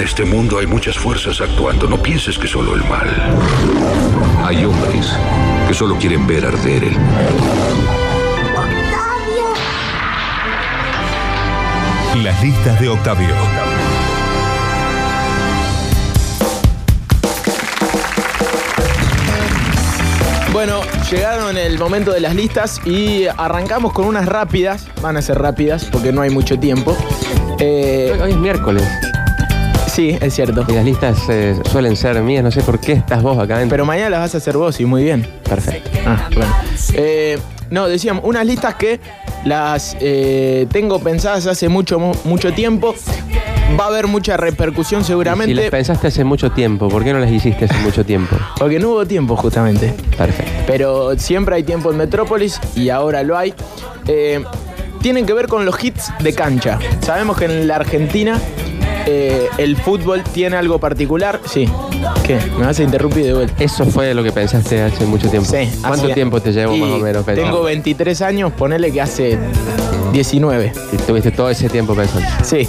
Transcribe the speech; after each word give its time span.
En 0.00 0.06
este 0.06 0.24
mundo 0.24 0.58
hay 0.58 0.66
muchas 0.66 0.96
fuerzas 0.96 1.42
actuando. 1.42 1.86
No 1.86 2.02
pienses 2.02 2.38
que 2.38 2.48
solo 2.48 2.74
el 2.74 2.82
mal. 2.84 3.06
Hay 4.42 4.64
hombres 4.64 5.14
que 5.68 5.74
solo 5.74 5.98
quieren 5.98 6.26
ver 6.26 6.46
arder 6.46 6.84
el 6.84 6.96
Las 12.24 12.42
listas 12.42 12.80
de 12.80 12.88
Octavio. 12.88 13.28
Bueno, 20.54 20.80
llegaron 21.10 21.58
el 21.58 21.78
momento 21.78 22.10
de 22.12 22.20
las 22.20 22.34
listas 22.34 22.80
y 22.86 23.26
arrancamos 23.26 23.92
con 23.92 24.06
unas 24.06 24.24
rápidas. 24.24 24.86
Van 25.02 25.18
a 25.18 25.22
ser 25.22 25.38
rápidas 25.38 25.84
porque 25.84 26.10
no 26.10 26.22
hay 26.22 26.30
mucho 26.30 26.58
tiempo. 26.58 26.96
Eh, 27.58 28.18
Hoy 28.18 28.30
es 28.30 28.36
miércoles 28.38 28.99
sí, 29.90 30.16
es 30.20 30.34
cierto. 30.34 30.64
y 30.68 30.72
las 30.72 30.84
listas 30.84 31.18
eh, 31.28 31.54
suelen 31.70 31.96
ser 31.96 32.20
mías. 32.22 32.42
No 32.44 32.50
sé 32.50 32.62
por 32.62 32.78
qué 32.80 32.92
estás 32.92 33.22
vos 33.22 33.38
acá 33.38 33.56
adentro. 33.56 33.74
Pero 33.74 33.84
mañana 33.84 34.10
las 34.10 34.20
vas 34.20 34.34
a 34.34 34.38
hacer 34.38 34.56
vos 34.56 34.80
y 34.80 34.84
muy 34.84 35.02
bien. 35.04 35.26
Perfecto. 35.48 35.90
Ah, 36.06 36.28
bueno. 36.34 36.52
Eh, 36.94 37.38
no, 37.70 37.86
decíamos, 37.88 38.24
unas 38.26 38.44
listas 38.46 38.74
que 38.76 39.00
las 39.44 39.96
eh, 40.00 40.66
tengo 40.72 40.98
pensadas 41.00 41.46
hace 41.46 41.68
mucho, 41.68 41.98
mu- 41.98 42.14
mucho 42.24 42.52
tiempo. 42.52 42.94
Va 43.78 43.84
a 43.84 43.88
haber 43.88 44.08
mucha 44.08 44.36
repercusión 44.36 45.02
Si 45.02 45.08
seguramente. 45.08 45.54
las 45.54 45.70
pensaste 45.70 46.08
hace 46.08 46.24
mucho 46.24 46.50
tiempo, 46.50 46.88
¿por 46.88 47.04
qué 47.04 47.12
no 47.12 47.20
las 47.20 47.30
hiciste 47.30 47.66
hace 47.66 47.78
mucho 47.78 48.04
tiempo? 48.04 48.36
Porque 48.58 48.80
no 48.80 48.90
hubo 48.90 49.06
tiempo 49.06 49.36
justamente. 49.36 49.94
Perfecto. 50.18 50.50
Pero 50.66 51.16
siempre 51.18 51.54
hay 51.54 51.62
tiempo 51.62 51.90
en 51.92 51.96
Metrópolis 51.98 52.60
y 52.74 52.88
ahora 52.88 53.22
lo 53.22 53.38
hay. 53.38 53.54
Eh, 54.08 54.42
tienen 55.00 55.24
que 55.24 55.32
ver 55.34 55.46
con 55.46 55.64
los 55.64 55.82
hits 55.82 56.12
de 56.18 56.32
cancha. 56.34 56.78
Sabemos 57.00 57.38
que 57.38 57.44
en 57.44 57.68
la 57.68 57.76
Argentina 57.76 58.38
eh, 59.06 59.48
el 59.58 59.76
fútbol 59.76 60.22
tiene 60.22 60.56
algo 60.56 60.78
particular. 60.78 61.40
Sí. 61.46 61.68
¿Qué? 62.24 62.38
¿Me 62.58 62.66
vas 62.66 62.78
a 62.78 62.82
interrumpir 62.82 63.24
de 63.24 63.32
vuelta? 63.34 63.62
Eso 63.62 63.84
fue 63.86 64.14
lo 64.14 64.22
que 64.22 64.32
pensaste 64.32 64.82
hace 64.82 65.04
mucho 65.06 65.28
tiempo. 65.28 65.48
Sí. 65.50 65.68
¿Cuánto 65.80 66.04
hace- 66.06 66.14
tiempo 66.14 66.40
te 66.40 66.52
llevó 66.52 66.74
y 66.74 66.80
más 66.80 66.90
o 66.90 66.98
menos 66.98 67.24
pensando? 67.24 67.50
Tengo 67.52 67.62
23 67.64 68.22
años, 68.22 68.52
ponele 68.52 68.90
que 68.92 69.00
hace 69.00 69.38
19. 70.12 70.72
Y 70.92 70.96
tuviste 70.98 71.30
todo 71.30 71.50
ese 71.50 71.68
tiempo 71.68 71.94
pensando. 71.94 72.26
Sí. 72.42 72.56
Eh, 72.58 72.68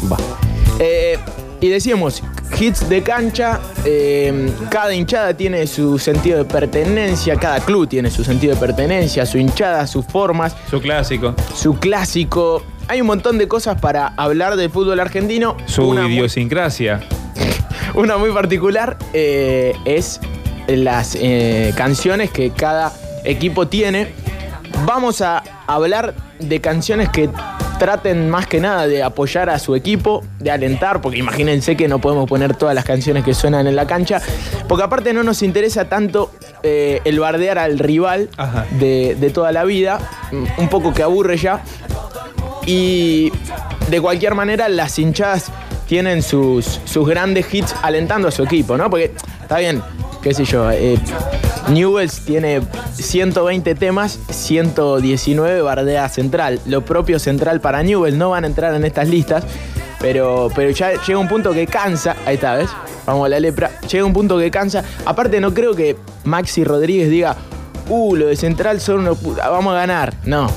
y 1.62 1.70
decíamos, 1.70 2.22
hits 2.60 2.90
de 2.90 3.02
cancha, 3.04 3.62
eh, 3.86 4.52
cada 4.70 4.94
hinchada 4.94 5.34
tiene 5.36 5.66
su 5.68 5.98
sentido 6.00 6.40
de 6.40 6.46
pertenencia, 6.46 7.36
cada 7.38 7.60
club 7.60 7.88
tiene 7.88 8.10
su 8.12 8.24
sentido 8.24 8.56
de 8.56 8.60
pertenencia, 8.60 9.26
su 9.26 9.38
hinchada, 9.38 9.86
sus 9.88 10.06
formas, 10.06 10.56
Su 10.70 10.82
clásico. 10.82 11.36
su 11.56 11.76
clásico. 11.76 12.64
Hay 12.88 13.00
un 13.00 13.08
montón 13.08 13.38
de 13.38 13.48
cosas 13.48 13.80
para 13.80 14.08
hablar 14.18 14.56
del 14.58 14.70
fútbol 14.70 15.00
argentino. 15.00 15.56
Su 15.68 15.88
Una 15.88 16.04
muy- 16.04 16.14
idiosincrasia. 16.14 17.02
una 17.94 18.18
muy 18.18 18.32
particular 18.32 18.98
eh, 19.14 19.74
es 19.86 20.20
las 20.68 21.16
eh, 21.20 21.74
canciones 21.78 22.32
que 22.32 22.50
cada 22.52 22.92
equipo 23.24 23.68
tiene. 23.68 24.14
Vamos 24.86 25.22
a 25.22 25.44
hablar 25.68 26.16
de 26.40 26.60
canciones 26.60 27.10
que 27.10 27.30
traten 27.82 28.30
más 28.30 28.46
que 28.46 28.60
nada 28.60 28.86
de 28.86 29.02
apoyar 29.02 29.50
a 29.50 29.58
su 29.58 29.76
equipo, 29.76 30.24
de 30.38 30.52
alentar, 30.52 31.02
porque 31.02 31.18
imagínense 31.18 31.76
que 31.76 31.88
no 31.88 31.98
podemos 31.98 32.30
poner 32.30 32.56
todas 32.56 32.76
las 32.76 32.86
canciones 32.86 33.24
que 33.24 33.34
suenan 33.34 33.66
en 33.66 33.76
la 33.76 33.88
cancha, 33.88 34.22
porque 34.68 34.84
aparte 34.84 35.14
no 35.14 35.24
nos 35.24 35.42
interesa 35.42 35.90
tanto 35.90 36.32
eh, 36.62 37.02
el 37.06 37.20
bardear 37.20 37.58
al 37.58 37.80
rival 37.80 38.30
de 38.80 39.32
toda 39.34 39.52
la 39.52 39.64
vida, 39.64 39.98
un 40.60 40.70
poco 40.70 40.94
que 40.94 41.02
aburre 41.02 41.38
ya, 41.38 41.64
y 42.68 43.32
de 43.90 44.00
cualquier 44.00 44.36
manera, 44.36 44.70
las 44.70 45.00
hinchadas 45.00 45.52
tienen 45.88 46.22
sus, 46.22 46.82
sus 46.86 47.10
grandes 47.10 47.52
hits 47.52 47.74
alentando 47.82 48.28
a 48.28 48.32
su 48.32 48.44
equipo, 48.44 48.78
¿no? 48.78 48.92
Porque 48.92 49.12
está 49.42 49.58
bien, 49.58 49.82
qué 50.22 50.36
sé 50.36 50.46
yo, 50.46 50.70
eh, 50.70 51.00
Newells 51.70 52.22
tiene 52.22 52.62
120 52.94 53.76
temas, 53.76 54.20
119 54.30 55.62
bardea 55.62 56.10
Central. 56.10 56.60
Lo 56.66 56.84
propio 56.84 57.20
Central 57.20 57.62
para 57.62 57.84
Newells 57.84 58.18
no 58.18 58.32
van 58.32 58.44
a 58.44 58.48
entrar 58.48 58.74
en 58.74 58.84
estas 58.86 59.08
listas, 59.08 59.44
pero, 60.00 60.50
pero 60.56 60.70
ya 60.72 60.94
llega 61.06 61.20
un 61.20 61.28
punto 61.28 61.54
que 61.54 61.68
cansa. 61.68 62.16
Ahí 62.26 62.36
está, 62.36 62.56
¿ves? 62.56 62.70
Vamos 63.06 63.26
a 63.26 63.30
la 63.30 63.40
lepra. 63.40 63.72
Llega 63.90 64.06
un 64.06 64.14
punto 64.14 64.38
que 64.38 64.52
cansa. 64.52 64.84
Aparte, 65.06 65.40
no 65.40 65.54
creo 65.54 65.76
que 65.76 65.96
Maxi 66.24 66.64
Rodríguez 66.64 67.10
diga, 67.10 67.36
uh, 67.90 68.16
lo 68.16 68.28
de 68.28 68.36
Central 68.36 68.82
son 68.82 69.00
unos 69.00 69.18
puta, 69.20 69.50
vamos 69.50 69.74
a 69.74 69.78
ganar. 69.78 70.14
No, 70.26 70.48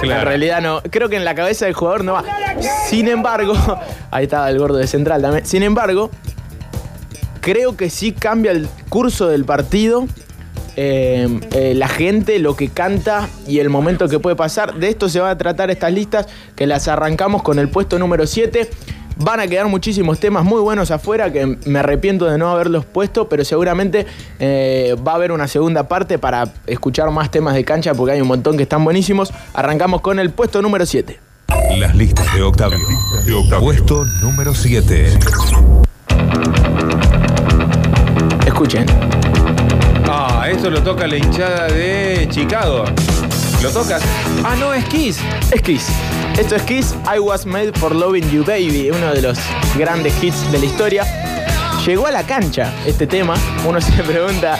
Claro. 0.00 0.22
en 0.22 0.26
realidad 0.26 0.60
no. 0.60 0.82
Creo 0.90 1.08
que 1.08 1.16
en 1.16 1.24
la 1.24 1.34
cabeza 1.34 1.66
del 1.66 1.74
jugador 1.74 2.04
no 2.04 2.14
va. 2.14 2.24
Sin 2.88 3.06
embargo, 3.08 3.54
ahí 4.10 4.24
estaba 4.24 4.50
el 4.50 4.58
gordo 4.58 4.76
de 4.78 4.86
central 4.86 5.22
también. 5.22 5.46
Sin 5.46 5.62
embargo, 5.62 6.10
creo 7.44 7.76
que 7.76 7.90
sí 7.90 8.12
cambia 8.12 8.52
el 8.52 8.68
curso 8.88 9.28
del 9.28 9.44
partido. 9.44 10.06
eh, 10.76 11.28
eh, 11.52 11.74
la 11.76 11.86
gente, 11.86 12.40
lo 12.40 12.56
que 12.56 12.68
canta 12.68 13.28
y 13.46 13.60
el 13.60 13.68
momento 13.70 14.08
que 14.08 14.18
puede 14.18 14.34
pasar. 14.34 14.74
De 14.74 14.88
esto 14.88 15.08
se 15.08 15.20
van 15.20 15.30
a 15.30 15.38
tratar 15.38 15.70
estas 15.70 15.92
listas 15.92 16.26
que 16.56 16.66
las 16.66 16.88
arrancamos 16.88 17.42
con 17.42 17.60
el 17.60 17.68
puesto 17.68 17.98
número 17.98 18.26
7. 18.26 18.68
Van 19.16 19.38
a 19.38 19.46
quedar 19.46 19.68
muchísimos 19.68 20.18
temas 20.18 20.42
muy 20.42 20.60
buenos 20.60 20.90
afuera 20.90 21.32
que 21.32 21.58
me 21.66 21.78
arrepiento 21.78 22.24
de 22.24 22.36
no 22.38 22.50
haberlos 22.50 22.84
puesto, 22.84 23.28
pero 23.28 23.44
seguramente 23.44 24.06
eh, 24.40 24.96
va 25.06 25.12
a 25.12 25.14
haber 25.14 25.30
una 25.30 25.46
segunda 25.46 25.86
parte 25.86 26.18
para 26.18 26.52
escuchar 26.66 27.08
más 27.12 27.30
temas 27.30 27.54
de 27.54 27.64
cancha 27.64 27.94
porque 27.94 28.14
hay 28.14 28.20
un 28.20 28.26
montón 28.26 28.56
que 28.56 28.64
están 28.64 28.82
buenísimos. 28.82 29.32
Arrancamos 29.52 30.00
con 30.00 30.18
el 30.18 30.30
puesto 30.30 30.60
número 30.60 30.86
7. 30.86 31.20
Las 31.78 31.94
listas 31.94 32.34
de 32.34 32.42
Octavio. 32.42 32.78
Puesto 33.60 34.04
número 34.20 34.52
7. 34.54 35.18
Escuchen. 38.64 38.86
Ah, 40.08 40.48
esto 40.50 40.70
lo 40.70 40.82
toca 40.82 41.06
la 41.06 41.18
hinchada 41.18 41.66
de 41.66 42.26
Chicago. 42.30 42.86
¿Lo 43.62 43.70
tocas? 43.70 44.02
Ah, 44.42 44.56
no, 44.58 44.72
es 44.72 44.86
Kiss. 44.86 45.18
Es 45.50 45.60
Kiss. 45.60 45.88
Esto 46.38 46.56
es 46.56 46.62
Kiss, 46.62 46.94
I 47.14 47.18
Was 47.18 47.44
Made 47.44 47.72
for 47.74 47.94
Loving 47.94 48.30
You 48.30 48.42
Baby, 48.42 48.90
uno 48.90 49.12
de 49.12 49.20
los 49.20 49.38
grandes 49.76 50.14
hits 50.22 50.50
de 50.50 50.60
la 50.60 50.64
historia. 50.64 51.04
Llegó 51.84 52.06
a 52.06 52.10
la 52.10 52.22
cancha 52.22 52.72
este 52.86 53.06
tema. 53.06 53.34
Uno 53.68 53.80
se 53.82 54.02
pregunta 54.02 54.58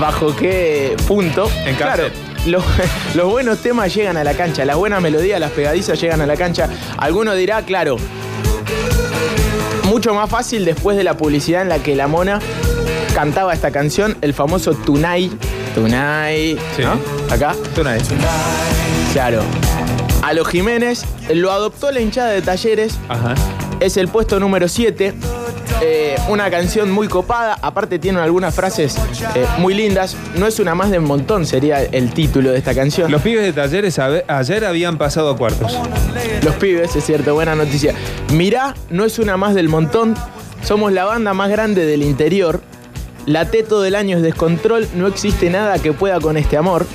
bajo 0.00 0.34
qué 0.34 0.96
punto. 1.06 1.48
En 1.64 1.76
claro, 1.76 2.08
los, 2.46 2.64
los 3.14 3.30
buenos 3.30 3.58
temas 3.58 3.94
llegan 3.94 4.16
a 4.16 4.24
la 4.24 4.34
cancha, 4.34 4.64
las 4.64 4.76
buenas 4.76 5.00
melodías, 5.00 5.38
las 5.38 5.52
pegadizas 5.52 6.00
llegan 6.00 6.20
a 6.20 6.26
la 6.26 6.36
cancha. 6.36 6.68
Alguno 6.96 7.32
dirá, 7.34 7.62
claro, 7.62 7.96
mucho 9.86 10.14
más 10.14 10.28
fácil 10.28 10.64
después 10.64 10.96
de 10.96 11.04
la 11.04 11.16
publicidad 11.16 11.62
en 11.62 11.68
la 11.68 11.78
que 11.78 11.94
la 11.94 12.08
mona 12.08 12.40
cantaba 13.16 13.54
esta 13.54 13.70
canción, 13.70 14.14
el 14.20 14.34
famoso 14.34 14.74
Tonight. 14.74 15.32
Tonight. 15.74 16.58
Sí. 16.76 16.82
¿no? 16.82 17.00
Acá. 17.34 17.56
Tonight. 17.74 18.02
Claro. 19.14 19.40
A 20.22 20.34
los 20.34 20.46
Jiménez 20.46 21.06
lo 21.32 21.50
adoptó 21.50 21.90
la 21.92 22.00
hinchada 22.00 22.28
de 22.32 22.42
Talleres. 22.42 22.98
Ajá. 23.08 23.34
Es 23.80 23.96
el 23.96 24.08
puesto 24.08 24.38
número 24.38 24.68
7. 24.68 25.14
Eh, 25.80 26.16
una 26.28 26.50
canción 26.50 26.90
muy 26.90 27.08
copada. 27.08 27.58
Aparte 27.62 27.98
tiene 27.98 28.20
algunas 28.20 28.54
frases 28.54 28.96
eh, 29.34 29.46
muy 29.60 29.72
lindas. 29.72 30.14
No 30.34 30.46
es 30.46 30.60
una 30.60 30.74
más 30.74 30.90
de 30.90 30.98
un 30.98 31.06
montón, 31.06 31.46
sería 31.46 31.82
el 31.84 32.12
título 32.12 32.50
de 32.50 32.58
esta 32.58 32.74
canción. 32.74 33.10
Los 33.10 33.22
pibes 33.22 33.44
de 33.44 33.54
talleres 33.54 33.98
ayer 33.98 34.62
habían 34.66 34.98
pasado 34.98 35.30
a 35.30 35.38
cuartos. 35.38 35.74
Los 36.42 36.54
pibes, 36.56 36.94
es 36.94 37.04
cierto, 37.06 37.32
buena 37.32 37.54
noticia. 37.54 37.94
Mirá, 38.34 38.74
no 38.90 39.06
es 39.06 39.18
una 39.18 39.38
más 39.38 39.54
del 39.54 39.70
montón. 39.70 40.14
Somos 40.62 40.92
la 40.92 41.06
banda 41.06 41.32
más 41.32 41.48
grande 41.48 41.86
del 41.86 42.02
interior. 42.02 42.60
La 43.26 43.50
T 43.50 43.64
todo 43.64 43.84
el 43.84 43.96
año 43.96 44.16
es 44.16 44.22
descontrol. 44.22 44.88
No 44.94 45.08
existe 45.08 45.50
nada 45.50 45.78
que 45.80 45.92
pueda 45.92 46.20
con 46.20 46.36
este 46.36 46.56
amor. 46.56 46.86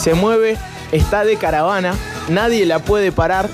Se 0.00 0.14
mueve, 0.14 0.56
está 0.92 1.24
de 1.24 1.36
caravana. 1.36 1.94
Nadie 2.28 2.64
la 2.64 2.78
puede 2.78 3.10
parar. 3.10 3.48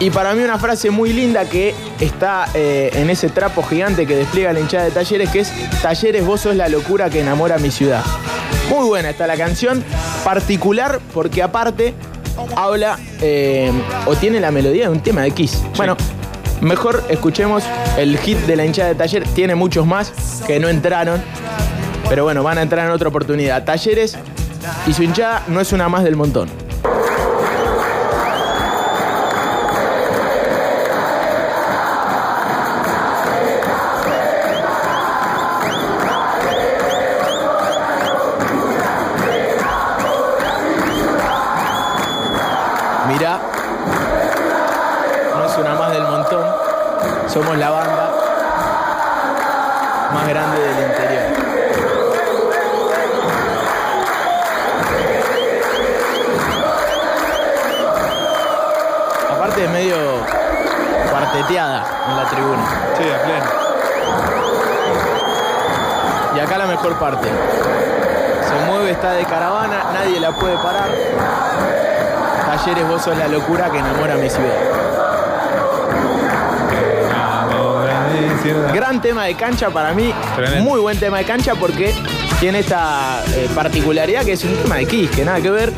Y 0.00 0.10
para 0.10 0.34
mí 0.34 0.42
una 0.42 0.58
frase 0.58 0.90
muy 0.90 1.12
linda 1.12 1.44
que 1.44 1.74
está 2.00 2.48
eh, 2.54 2.90
en 2.94 3.10
ese 3.10 3.28
trapo 3.28 3.62
gigante 3.62 4.06
que 4.06 4.16
despliega 4.16 4.52
la 4.52 4.60
hinchada 4.60 4.84
de 4.84 4.90
Talleres, 4.92 5.30
que 5.30 5.40
es 5.40 5.52
Talleres, 5.82 6.24
vos 6.24 6.40
sos 6.40 6.54
la 6.54 6.68
locura 6.68 7.10
que 7.10 7.20
enamora 7.20 7.58
mi 7.58 7.70
ciudad. 7.70 8.04
Muy 8.68 8.86
buena 8.86 9.10
está 9.10 9.26
la 9.26 9.36
canción, 9.36 9.82
particular 10.24 11.00
porque 11.12 11.42
aparte 11.42 11.94
habla 12.54 12.98
eh, 13.20 13.72
o 14.06 14.14
tiene 14.14 14.38
la 14.38 14.52
melodía 14.52 14.84
de 14.84 14.90
un 14.90 15.00
tema 15.00 15.22
de 15.22 15.32
Kiss. 15.32 15.62
Bueno, 15.76 15.96
mejor 16.60 17.04
escuchemos 17.08 17.64
el 17.96 18.18
hit 18.18 18.38
de 18.38 18.56
la 18.56 18.64
hinchada 18.64 18.88
de 18.88 18.94
Talleres. 18.94 19.32
Tiene 19.34 19.54
muchos 19.54 19.86
más 19.86 20.12
que 20.46 20.58
no 20.60 20.68
entraron, 20.68 21.22
pero 22.08 22.24
bueno, 22.24 22.42
van 22.42 22.58
a 22.58 22.62
entrar 22.62 22.86
en 22.86 22.92
otra 22.92 23.08
oportunidad. 23.08 23.64
Talleres 23.64 24.16
y 24.86 24.92
su 24.92 25.02
hinchada 25.02 25.44
no 25.48 25.60
es 25.60 25.72
una 25.72 25.88
más 25.88 26.04
del 26.04 26.16
montón. 26.16 26.67
Aparte 59.38 59.64
es 59.66 59.70
medio 59.70 59.94
cuarteteada 61.12 61.86
en 62.10 62.16
la 62.16 62.28
tribuna. 62.28 62.66
Sí, 62.98 63.04
a 63.08 63.22
pleno. 63.22 63.44
Y 66.34 66.40
acá 66.40 66.58
la 66.58 66.66
mejor 66.66 66.98
parte. 66.98 67.28
Se 67.28 68.66
mueve, 68.66 68.90
está 68.90 69.12
de 69.12 69.24
caravana, 69.24 69.84
nadie 69.92 70.18
la 70.18 70.32
puede 70.32 70.56
parar. 70.56 70.88
Talleres, 72.46 72.88
vos 72.88 73.00
sos 73.00 73.16
la 73.16 73.28
locura 73.28 73.70
que 73.70 73.78
enamora 73.78 74.14
a 74.14 74.16
mi 74.16 74.28
ciudad. 74.28 74.56
Gran 78.74 79.00
tema 79.00 79.26
de 79.26 79.36
cancha 79.36 79.70
para 79.70 79.92
mí, 79.94 80.12
Tremendo. 80.34 80.64
muy 80.68 80.80
buen 80.80 80.98
tema 80.98 81.18
de 81.18 81.24
cancha 81.24 81.54
porque 81.54 81.94
tiene 82.40 82.60
esta 82.60 83.22
eh, 83.34 83.48
particularidad 83.54 84.24
que 84.24 84.32
es 84.32 84.42
un 84.42 84.56
tema 84.56 84.76
de 84.76 84.86
Kiss, 84.86 85.10
que 85.10 85.24
nada 85.24 85.40
que 85.40 85.50
ver. 85.50 85.72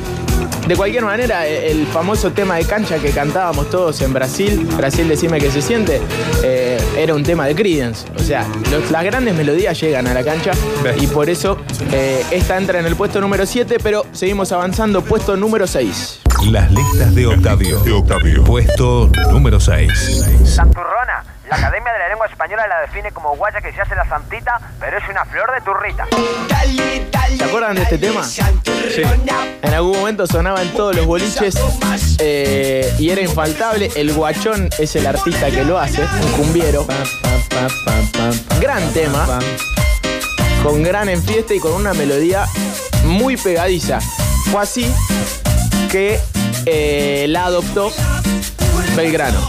De 0.71 0.77
cualquier 0.77 1.05
manera, 1.05 1.49
eh, 1.49 1.73
el 1.73 1.85
famoso 1.89 2.31
tema 2.31 2.55
de 2.55 2.65
cancha 2.65 2.99
que 2.99 3.11
cantábamos 3.11 3.69
todos 3.71 4.01
en 4.03 4.13
Brasil, 4.13 4.69
Brasil 4.77 5.09
decime 5.09 5.41
que 5.41 5.51
se 5.51 5.61
siente, 5.61 6.01
eh, 6.45 6.81
era 6.97 7.13
un 7.13 7.25
tema 7.25 7.45
de 7.47 7.57
Creedence. 7.57 8.07
O 8.15 8.21
sea, 8.21 8.47
los- 8.71 8.89
las 8.89 9.03
grandes 9.03 9.35
melodías 9.35 9.81
llegan 9.81 10.07
a 10.07 10.15
la 10.15 10.23
cancha 10.23 10.53
y 11.01 11.09
por 11.09 11.29
eso 11.29 11.59
eh, 11.91 12.25
esta 12.31 12.57
entra 12.57 12.79
en 12.79 12.87
el 12.87 12.95
puesto 12.95 13.21
número 13.21 13.47
7, 13.47 13.79
pero 13.83 14.07
seguimos 14.13 14.53
avanzando, 14.53 15.03
puesto 15.03 15.37
número 15.37 15.67
6. 15.67 16.21
Las 16.53 16.71
listas 16.71 17.17
de 17.17 17.27
Octavio. 17.27 17.81
De 17.81 17.91
Octavio. 17.93 18.45
Puesto 18.45 19.11
número 19.33 19.59
6. 19.59 19.91
Santurrona. 20.45 21.25
La 21.51 21.57
Academia 21.57 21.93
de 21.95 21.99
la 21.99 22.00
Lengua 22.21 22.33
Española 22.33 22.67
la 22.69 22.81
define 22.83 23.13
como 23.13 23.35
guaya 23.35 23.63
que 23.63 23.73
se 23.73 23.81
hace 23.81 23.95
la 23.95 24.07
santita, 24.07 24.61
pero 24.79 24.99
es 24.99 25.09
una 25.09 25.25
flor 25.25 25.51
de 25.55 25.61
turrita. 25.63 26.07
¿Se 27.35 27.45
acuerdan 27.45 27.77
de 27.77 27.83
este 27.83 27.97
tema? 27.97 28.23
En 29.63 29.73
algún 29.73 29.97
momento 29.97 30.27
sonaba 30.27 30.61
en 30.61 30.71
todos 30.75 30.95
los 30.95 31.07
boliches 31.07 31.55
eh, 32.19 32.95
y 32.99 33.09
era 33.09 33.23
infaltable. 33.23 33.91
El 33.97 34.13
guachón 34.13 34.69
es 34.79 34.97
el 34.97 35.07
artista 35.07 35.51
que 35.51 35.65
lo 35.65 35.79
hace, 35.79 36.03
un 36.03 36.33
cumbiero. 36.33 36.87
Gran 38.61 38.93
tema, 38.93 39.39
con 40.63 40.83
gran 40.83 41.09
enfiesta 41.09 41.55
y 41.55 41.59
con 41.59 41.73
una 41.73 41.95
melodía 41.95 42.45
muy 43.05 43.39
pegadiza. 43.39 43.99
Fue 44.53 44.61
así 44.61 44.95
que 45.91 46.21
eh, 46.67 47.25
la 47.31 47.47
adoptó 47.47 47.91
Belgrano. 48.95 49.49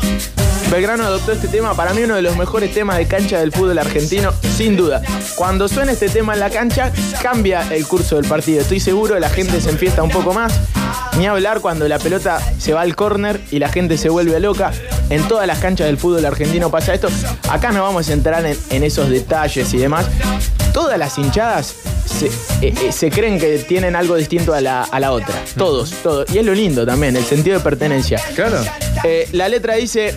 Belgrano 0.71 1.03
adoptó 1.03 1.33
este 1.33 1.50
tema, 1.50 1.75
para 1.75 1.94
mí 1.94 2.01
uno 2.03 2.15
de 2.15 2.21
los 2.21 2.38
mejores 2.38 2.73
temas 2.73 2.97
de 2.97 3.06
cancha 3.06 3.39
del 3.39 3.51
fútbol 3.51 3.77
argentino, 3.77 4.31
sin 4.56 4.77
duda. 4.77 5.01
Cuando 5.35 5.68
suena 5.68 5.91
este 5.91 6.07
tema 6.07 6.33
en 6.33 6.39
la 6.39 6.50
cancha, 6.50 6.94
cambia 7.21 7.68
el 7.73 7.85
curso 7.85 8.15
del 8.15 8.23
partido. 8.25 8.62
Estoy 8.62 8.79
seguro, 8.79 9.19
la 9.19 9.27
gente 9.27 9.59
se 9.59 9.69
enfiesta 9.69 10.01
un 10.01 10.09
poco 10.09 10.33
más. 10.33 10.53
Ni 11.18 11.27
hablar 11.27 11.59
cuando 11.59 11.89
la 11.89 12.00
pelota 12.00 12.39
se 12.57 12.71
va 12.71 12.81
al 12.81 12.95
córner 12.95 13.41
y 13.51 13.59
la 13.59 13.68
gente 13.68 13.97
se 13.97 14.07
vuelve 14.07 14.39
loca. 14.39 14.71
En 15.09 15.27
todas 15.27 15.45
las 15.45 15.59
canchas 15.59 15.88
del 15.88 15.97
fútbol 15.97 16.25
argentino 16.25 16.71
pasa 16.71 16.94
esto. 16.94 17.09
Acá 17.50 17.73
no 17.73 17.83
vamos 17.83 18.07
a 18.07 18.13
entrar 18.13 18.45
en, 18.45 18.57
en 18.69 18.83
esos 18.83 19.09
detalles 19.09 19.73
y 19.73 19.77
demás. 19.77 20.06
Todas 20.71 20.97
las 20.97 21.18
hinchadas 21.18 21.75
se, 22.06 22.27
eh, 22.65 22.73
eh, 22.81 22.91
se 22.94 23.12
creen 23.12 23.38
que 23.39 23.57
tienen 23.59 23.94
algo 23.97 24.15
distinto 24.15 24.53
a 24.53 24.62
la, 24.62 24.83
a 24.83 25.00
la 25.01 25.12
otra. 25.12 25.35
Todos, 25.57 25.91
todos. 26.01 26.33
Y 26.33 26.38
es 26.38 26.45
lo 26.45 26.53
lindo 26.53 26.85
también, 26.85 27.18
el 27.18 27.25
sentido 27.25 27.57
de 27.57 27.63
pertenencia. 27.63 28.21
Claro. 28.35 28.63
Eh, 29.03 29.27
la 29.33 29.50
letra 29.50 29.75
dice, 29.75 30.15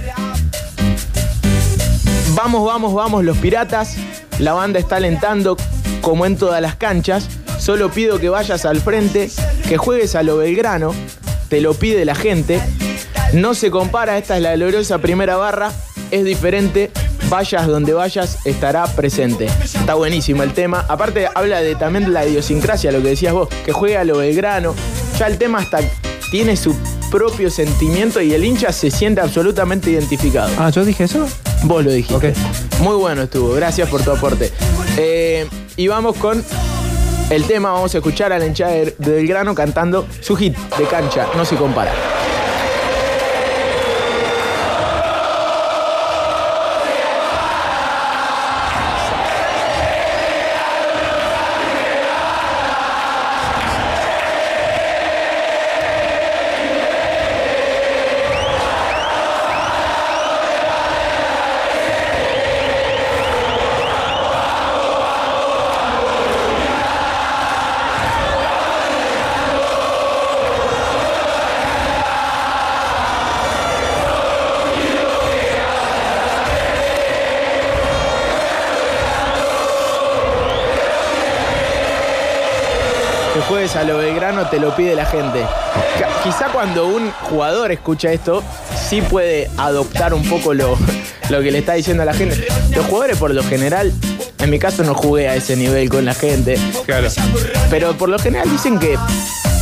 vamos, 2.35 2.65
vamos, 2.67 2.95
vamos 2.95 3.25
los 3.25 3.39
piratas, 3.39 3.97
la 4.39 4.53
banda 4.53 4.79
está 4.79 4.97
alentando 4.97 5.57
como 6.01 6.27
en 6.27 6.37
todas 6.37 6.61
las 6.61 6.75
canchas, 6.77 7.29
solo 7.59 7.91
pido 7.91 8.19
que 8.19 8.29
vayas 8.29 8.65
al 8.65 8.81
frente, 8.81 9.31
que 9.69 9.77
juegues 9.77 10.15
a 10.15 10.23
lo 10.23 10.39
Belgrano, 10.39 10.95
te 11.49 11.61
lo 11.61 11.75
pide 11.75 12.05
la 12.05 12.15
gente, 12.15 12.61
no 13.33 13.55
se 13.55 13.71
compara, 13.71 14.19
esta 14.19 14.37
es 14.37 14.43
la 14.43 14.55
gloriosa 14.55 14.99
primera 14.99 15.37
barra, 15.37 15.73
es 16.11 16.25
diferente, 16.25 16.91
vayas 17.29 17.67
donde 17.67 17.93
vayas, 17.93 18.39
estará 18.45 18.85
presente. 18.87 19.47
Está 19.63 19.95
buenísimo 19.95 20.43
el 20.43 20.53
tema, 20.53 20.85
aparte 20.89 21.29
habla 21.35 21.61
de 21.61 21.75
también 21.75 22.13
la 22.13 22.27
idiosincrasia, 22.27 22.93
lo 22.93 23.03
que 23.03 23.09
decías 23.09 23.33
vos, 23.33 23.49
que 23.65 23.73
juega 23.73 24.01
a 24.01 24.05
lo 24.05 24.19
Belgrano, 24.19 24.75
ya 25.19 25.27
el 25.27 25.39
tema 25.39 25.59
hasta 25.59 25.79
tiene 26.31 26.57
su 26.57 26.77
propio 27.11 27.49
sentimiento 27.49 28.21
y 28.21 28.35
el 28.35 28.45
hincha 28.45 28.73
se 28.73 28.91
siente 28.91 29.21
absolutamente 29.21 29.91
identificado. 29.91 30.53
Ah, 30.59 30.71
¿yo 30.71 30.85
dije 30.85 31.05
eso? 31.05 31.27
Vos 31.65 31.85
lo 31.85 31.91
dijiste. 31.91 32.35
Muy 32.81 32.97
bueno 32.97 33.23
estuvo, 33.23 33.53
gracias 33.55 33.89
por 33.89 34.03
tu 34.03 34.11
aporte. 34.11 34.53
Eh, 34.97 35.49
y 35.77 35.89
vamos 35.89 36.17
con 36.17 36.45
el 37.31 37.45
tema, 37.45 37.73
vamos 37.73 37.95
a 37.95 37.99
escuchar 37.99 38.33
a 38.33 38.39
la 38.39 38.47
hinchada 38.47 38.73
de 38.73 38.95
de 38.99 39.13
Belgrano 39.13 39.55
cantando 39.55 40.07
su 40.21 40.37
hit 40.37 40.57
de 40.79 40.85
cancha, 40.85 41.27
no 41.37 41.45
se 41.45 41.57
compara. 41.57 42.14
Te 84.51 84.59
lo 84.61 84.75
pide 84.77 84.95
la 84.95 85.07
gente. 85.07 85.45
Quizá 86.23 86.47
cuando 86.53 86.87
un 86.87 87.11
jugador 87.31 87.71
escucha 87.73 88.13
esto, 88.13 88.43
sí 88.89 89.01
puede 89.03 89.51
adoptar 89.57 90.15
un 90.15 90.25
poco 90.29 90.55
lo, 90.55 90.79
lo 91.29 91.43
que 91.43 91.51
le 91.51 91.59
está 91.59 91.75
diciendo 91.75 92.03
a 92.03 92.07
la 92.07 92.15
gente. 92.15 92.47
Los 92.75 92.87
jugadores 92.87 93.19
por 93.19 93.33
lo 93.35 93.43
general, 93.45 93.93
en 94.39 94.51
mi 94.51 94.59
caso 94.59 94.83
no 94.85 94.95
jugué 94.95 95.29
a 95.29 95.37
ese 95.37 95.57
nivel 95.57 95.89
con 95.89 96.05
la 96.05 96.15
gente, 96.15 96.57
Claro. 96.87 97.09
pero 97.71 97.93
por 97.97 98.09
lo 98.09 98.19
general 98.19 98.51
dicen 98.51 98.79
que 98.79 98.97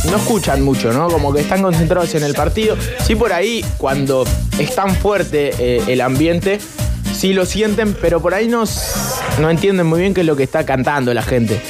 no 0.09 0.17
escuchan 0.17 0.61
mucho, 0.61 0.91
¿no? 0.93 1.07
Como 1.09 1.33
que 1.33 1.41
están 1.41 1.61
concentrados 1.61 2.13
en 2.15 2.23
el 2.23 2.33
partido. 2.33 2.75
Sí 3.05 3.15
por 3.15 3.33
ahí, 3.33 3.63
cuando 3.77 4.25
es 4.57 4.73
tan 4.75 4.95
fuerte 4.95 5.51
eh, 5.59 5.83
el 5.87 6.01
ambiente, 6.01 6.59
sí 7.15 7.33
lo 7.33 7.45
sienten, 7.45 7.93
pero 7.93 8.21
por 8.21 8.33
ahí 8.33 8.47
no, 8.47 8.63
no 9.39 9.49
entienden 9.49 9.85
muy 9.87 10.01
bien 10.01 10.13
qué 10.13 10.21
es 10.21 10.27
lo 10.27 10.35
que 10.35 10.43
está 10.43 10.65
cantando 10.65 11.13
la 11.13 11.23
gente. 11.23 11.61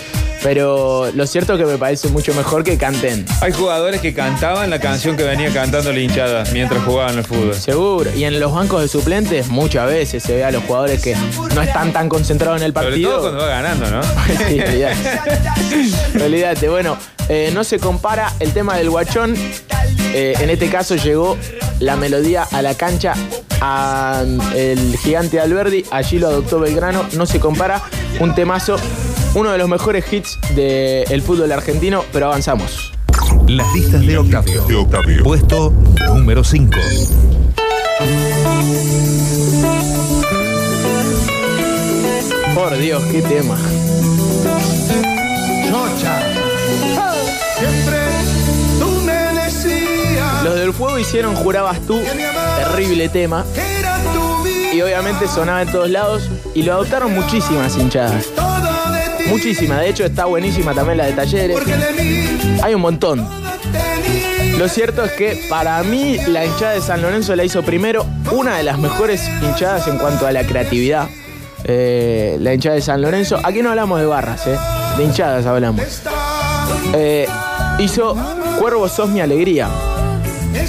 Pero 0.44 1.10
lo 1.16 1.26
cierto 1.26 1.54
es 1.54 1.60
que 1.60 1.66
me 1.66 1.78
parece 1.78 2.10
mucho 2.10 2.34
mejor 2.34 2.66
que 2.66 2.78
canten. 2.78 3.26
Hay 3.42 3.54
jugadores 3.54 4.02
que 4.02 4.14
cantaban 4.14 4.70
la 4.70 4.80
canción 4.80 5.16
que 5.16 5.24
venía 5.24 5.52
cantando 5.54 5.94
la 5.94 6.00
hinchada 6.00 6.44
mientras 6.52 6.84
jugaban 6.84 7.18
al 7.18 7.24
fútbol. 7.24 7.54
Seguro. 7.56 8.12
Y 8.14 8.26
en 8.26 8.40
los 8.42 8.54
bancos 8.54 8.82
de 8.82 8.90
suplentes 8.90 9.48
muchas 9.48 9.88
veces 9.88 10.22
se 10.22 10.36
ve 10.36 10.44
a 10.44 10.52
los 10.52 10.64
jugadores 10.66 11.02
que 11.02 11.16
no 11.56 11.62
están 11.62 11.94
tan 11.94 12.10
concentrados 12.10 12.60
en 12.60 12.66
el 12.66 12.74
Sobre 12.74 12.88
partido. 12.88 13.12
todo 13.12 13.22
cuando 13.22 13.40
va 13.40 13.48
ganando, 13.48 13.90
¿no? 13.90 14.02
Sí, 14.48 14.60
olvidate. 14.60 14.96
Olvidate. 16.26 16.70
Bueno, 16.70 16.98
eh, 17.30 17.52
no 17.54 17.64
se 17.64 17.80
compara 17.80 18.34
el 18.42 18.52
tema 18.52 18.76
del 18.78 18.90
guachón. 18.90 19.36
Eh, 20.14 20.34
en 20.40 20.50
este 20.50 20.68
caso 20.70 20.96
llegó 20.96 21.38
la 21.80 21.96
melodía 21.96 22.44
a 22.52 22.62
la 22.62 22.76
cancha 22.76 23.14
a 23.62 24.24
el 24.56 24.98
gigante 24.98 25.40
Alberdi. 25.40 25.86
Allí 25.90 26.20
lo 26.20 26.28
adoptó 26.28 26.60
Belgrano. 26.60 27.06
No 27.14 27.26
se 27.26 27.40
compara. 27.40 27.82
Un 28.20 28.36
temazo. 28.36 28.76
Uno 29.36 29.52
de 29.52 29.58
los 29.58 29.68
mejores 29.68 30.06
hits 30.12 30.38
del 30.56 31.22
fútbol 31.24 31.52
argentino, 31.52 32.06
pero 32.14 32.28
avanzamos. 32.28 32.94
Las 33.48 33.74
listas 33.74 34.06
de 34.06 34.18
Octavio. 34.18 34.64
De 34.66 34.76
Octavio. 34.76 35.24
Puesto 35.24 35.74
número 36.08 36.44
5. 36.44 36.72
Por 42.54 42.78
Dios, 42.78 43.04
qué 43.12 43.22
tema. 43.24 43.58
Siempre 47.58 47.98
tú 48.80 49.02
me 49.06 49.14
decías 49.14 50.44
Los 50.44 50.56
del 50.56 50.74
fuego 50.74 51.00
hicieron 51.00 51.36
Jurabas 51.36 51.80
tú. 51.88 52.00
Terrible 52.58 53.10
tema. 53.10 53.46
Y 54.72 54.82
obviamente 54.82 55.28
sonaba 55.28 55.64
en 55.64 55.72
todos 55.72 55.90
lados. 55.90 56.30
Y 56.54 56.62
lo 56.64 56.74
adoptaron 56.74 57.14
muchísimas 57.14 57.76
hinchadas. 57.78 58.28
Todo 59.24 59.30
de 59.30 59.30
ti. 59.30 59.30
Muchísimas. 59.30 59.80
De 59.80 59.90
hecho, 59.90 60.06
está 60.06 60.26
buenísima 60.26 60.74
también 60.74 60.98
la 60.98 61.06
de 61.06 61.14
talleres. 61.14 61.58
Hay 62.62 62.74
un 62.74 62.82
montón. 62.82 63.28
Lo 64.58 64.68
cierto 64.68 65.04
es 65.04 65.12
que 65.14 65.46
para 65.50 65.82
mí 65.84 66.18
la 66.28 66.46
hinchada 66.46 66.74
de 66.74 66.82
San 66.82 67.02
Lorenzo 67.02 67.36
la 67.36 67.44
hizo 67.44 67.64
primero 67.64 68.06
una 68.32 68.58
de 68.58 68.64
las 68.64 68.78
mejores 68.78 69.28
hinchadas 69.42 69.88
en 69.88 69.98
cuanto 69.98 70.28
a 70.28 70.32
la 70.32 70.46
creatividad. 70.46 71.10
Eh, 71.66 72.38
la 72.40 72.54
hinchada 72.54 72.76
de 72.76 72.82
San 72.82 73.02
Lorenzo. 73.02 73.40
Aquí 73.44 73.62
no 73.62 73.70
hablamos 73.70 74.00
de 74.00 74.06
barras, 74.06 74.46
eh, 74.48 74.58
de 74.98 75.04
hinchadas 75.04 75.46
hablamos. 75.46 75.82
Eh, 76.94 77.28
hizo 77.80 78.16
Cuervo 78.60 78.88
sos 78.88 79.10
mi 79.10 79.20
alegría. 79.20 79.68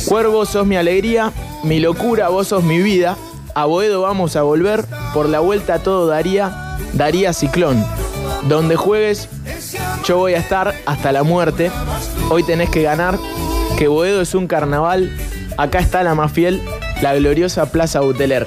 Cuervo 0.07 0.47
sos 0.47 0.67
mi 0.67 0.77
alegría, 0.77 1.33
mi 1.63 1.79
locura, 1.79 2.29
vos 2.29 2.49
sos 2.49 2.65
mi 2.65 2.79
vida. 2.79 3.17
A 3.55 3.67
Boedo 3.67 4.01
vamos 4.01 4.35
a 4.37 4.43
volver, 4.43 4.85
por 5.13 5.29
la 5.29 5.41
vuelta 5.41 5.79
todo 5.79 6.07
daría, 6.07 6.77
daría 6.95 7.33
ciclón. 7.33 7.85
Donde 8.49 8.77
juegues, 8.77 9.29
yo 10.05 10.19
voy 10.19 10.35
a 10.35 10.39
estar 10.39 10.75
hasta 10.87 11.13
la 11.13 11.23
muerte. 11.23 11.71
Hoy 12.29 12.43
tenés 12.43 12.69
que 12.71 12.83
ganar, 12.83 13.19
que 13.79 13.89
Boedo 13.89 14.21
es 14.21 14.35
un 14.35 14.47
carnaval. 14.47 15.11
Acá 15.57 15.79
está 15.79 16.03
la 16.03 16.15
más 16.15 16.33
fiel, 16.33 16.61
la 17.01 17.15
gloriosa 17.15 17.71
Plaza 17.71 18.01
Buteler. 18.01 18.47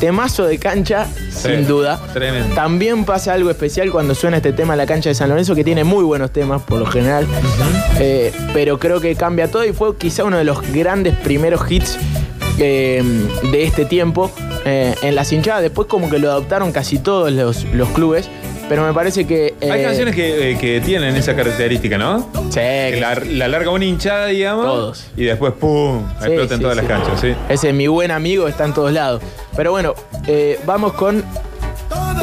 Temazo 0.00 0.44
de 0.44 0.58
cancha, 0.58 1.06
sin 1.30 1.66
duda. 1.66 1.98
tremendo. 2.12 2.54
También 2.54 3.04
pasa 3.04 3.32
algo 3.32 3.50
especial 3.50 3.90
cuando 3.90 4.14
suena 4.14 4.36
este 4.36 4.52
tema 4.52 4.74
en 4.74 4.78
la 4.78 4.86
cancha 4.86 5.08
de 5.08 5.14
San 5.14 5.28
Lorenzo, 5.28 5.54
que 5.54 5.64
tiene 5.64 5.82
muy 5.82 6.04
buenos 6.04 6.30
temas 6.30 6.62
por 6.62 6.78
lo 6.78 6.86
general. 6.86 7.26
Eh, 7.98 8.32
pero 8.52 8.78
creo 8.78 9.00
que 9.00 9.16
cambia 9.16 9.50
todo 9.50 9.64
y 9.64 9.72
fue 9.72 9.96
quizá 9.96 10.24
uno 10.24 10.36
de 10.36 10.44
los 10.44 10.60
grandes 10.72 11.16
primeros 11.16 11.68
hits 11.68 11.98
eh, 12.58 13.02
de 13.50 13.64
este 13.64 13.86
tiempo 13.86 14.30
eh, 14.64 14.94
en 15.02 15.14
las 15.14 15.32
hinchadas. 15.32 15.62
Después 15.62 15.88
como 15.88 16.08
que 16.10 16.18
lo 16.18 16.30
adoptaron 16.30 16.70
casi 16.70 16.98
todos 16.98 17.32
los, 17.32 17.64
los 17.72 17.88
clubes. 17.88 18.28
Pero 18.68 18.86
me 18.86 18.92
parece 18.92 19.26
que... 19.26 19.54
Hay 19.62 19.80
eh, 19.80 19.84
canciones 19.84 20.14
que, 20.14 20.52
eh, 20.52 20.58
que 20.58 20.80
tienen 20.80 21.16
esa 21.16 21.34
característica, 21.34 21.96
¿no? 21.96 22.28
Sí, 22.50 22.60
Que 22.60 22.98
la, 23.00 23.14
la 23.14 23.48
larga 23.48 23.70
una 23.70 23.84
hinchada, 23.84 24.26
digamos. 24.26 24.66
Todos. 24.66 25.06
Y 25.16 25.24
después, 25.24 25.54
¡pum! 25.54 26.04
Sí, 26.20 26.26
Explota 26.26 26.54
en 26.54 26.60
sí, 26.60 26.62
todas 26.62 26.76
sí. 26.78 26.82
las 26.82 26.90
canchas, 26.90 27.20
sí. 27.20 27.34
Ese 27.48 27.72
mi 27.72 27.86
buen 27.86 28.10
amigo 28.10 28.46
está 28.46 28.64
en 28.64 28.74
todos 28.74 28.92
lados. 28.92 29.22
Pero 29.56 29.70
bueno, 29.70 29.94
eh, 30.26 30.60
vamos 30.66 30.92
con 30.92 31.24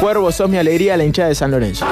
Cuervo, 0.00 0.30
sos 0.30 0.48
mi 0.48 0.58
alegría, 0.58 0.96
la 0.96 1.04
hinchada 1.04 1.28
de 1.28 1.34
San 1.34 1.50
Lorenzo. 1.50 1.84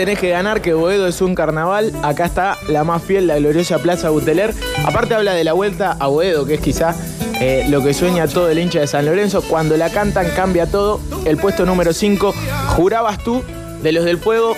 Tenés 0.00 0.18
que 0.18 0.30
ganar 0.30 0.62
que 0.62 0.72
Boedo 0.72 1.06
es 1.06 1.20
un 1.20 1.34
carnaval. 1.34 1.92
Acá 2.02 2.24
está 2.24 2.56
la 2.68 2.84
más 2.84 3.02
fiel, 3.02 3.26
la 3.26 3.36
gloriosa 3.36 3.78
Plaza 3.80 4.08
Buteler. 4.08 4.54
Aparte 4.86 5.14
habla 5.14 5.34
de 5.34 5.44
la 5.44 5.52
vuelta 5.52 5.94
a 6.00 6.06
Boedo, 6.06 6.46
que 6.46 6.54
es 6.54 6.60
quizá 6.62 6.94
eh, 7.38 7.66
lo 7.68 7.84
que 7.84 7.92
sueña 7.92 8.26
todo 8.26 8.48
el 8.48 8.58
hincha 8.58 8.80
de 8.80 8.86
San 8.86 9.04
Lorenzo. 9.04 9.42
Cuando 9.42 9.76
la 9.76 9.90
cantan 9.90 10.30
cambia 10.34 10.64
todo. 10.64 11.02
El 11.26 11.36
puesto 11.36 11.66
número 11.66 11.92
5, 11.92 12.32
jurabas 12.68 13.22
tú, 13.22 13.44
de 13.82 13.92
los 13.92 14.06
del 14.06 14.16
fuego, 14.16 14.56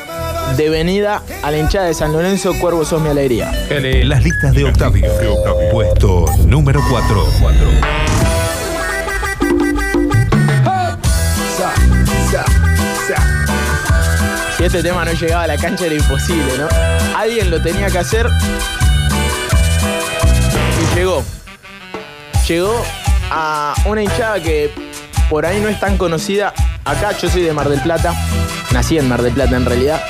de 0.57 0.71
venida 0.71 1.23
a 1.43 1.51
la 1.51 1.59
hinchada 1.59 1.87
de 1.87 1.95
San 1.95 2.13
Lorenzo, 2.13 2.55
Cuervo 2.61 2.85
sos 2.85 3.03
mi 3.03 3.09
alegría. 3.09 3.51
Las 4.05 4.23
listas 4.23 4.55
de 4.55 4.65
Octavio. 4.65 5.11
Puesto 5.73 6.27
número 6.47 6.81
4. 6.89 7.27
Si 14.63 14.67
este 14.67 14.83
tema 14.85 15.05
no 15.05 15.11
llegaba 15.11 15.43
a 15.43 15.47
la 15.49 15.57
cancha 15.57 15.87
era 15.87 15.97
imposible, 15.97 16.57
¿no? 16.57 16.69
Alguien 17.19 17.51
lo 17.51 17.61
tenía 17.61 17.91
que 17.91 17.99
hacer 17.99 18.31
y 20.81 20.95
llegó. 20.95 21.25
Llegó 22.47 22.81
a 23.33 23.75
una 23.87 24.05
hinchada 24.05 24.41
que 24.41 24.71
por 25.29 25.47
ahí 25.47 25.59
no 25.59 25.67
es 25.67 25.81
tan 25.81 25.99
conocida. 25.99 26.55
Acá 26.85 27.11
yo 27.21 27.29
soy 27.29 27.43
de 27.43 27.53
Mar 27.53 27.69
del 27.69 27.81
Plata, 27.81 28.15
nací 28.73 28.97
en 28.99 29.09
Mar 29.09 29.23
del 29.23 29.33
Plata 29.33 29.57
en 29.57 29.65
realidad, 29.65 30.01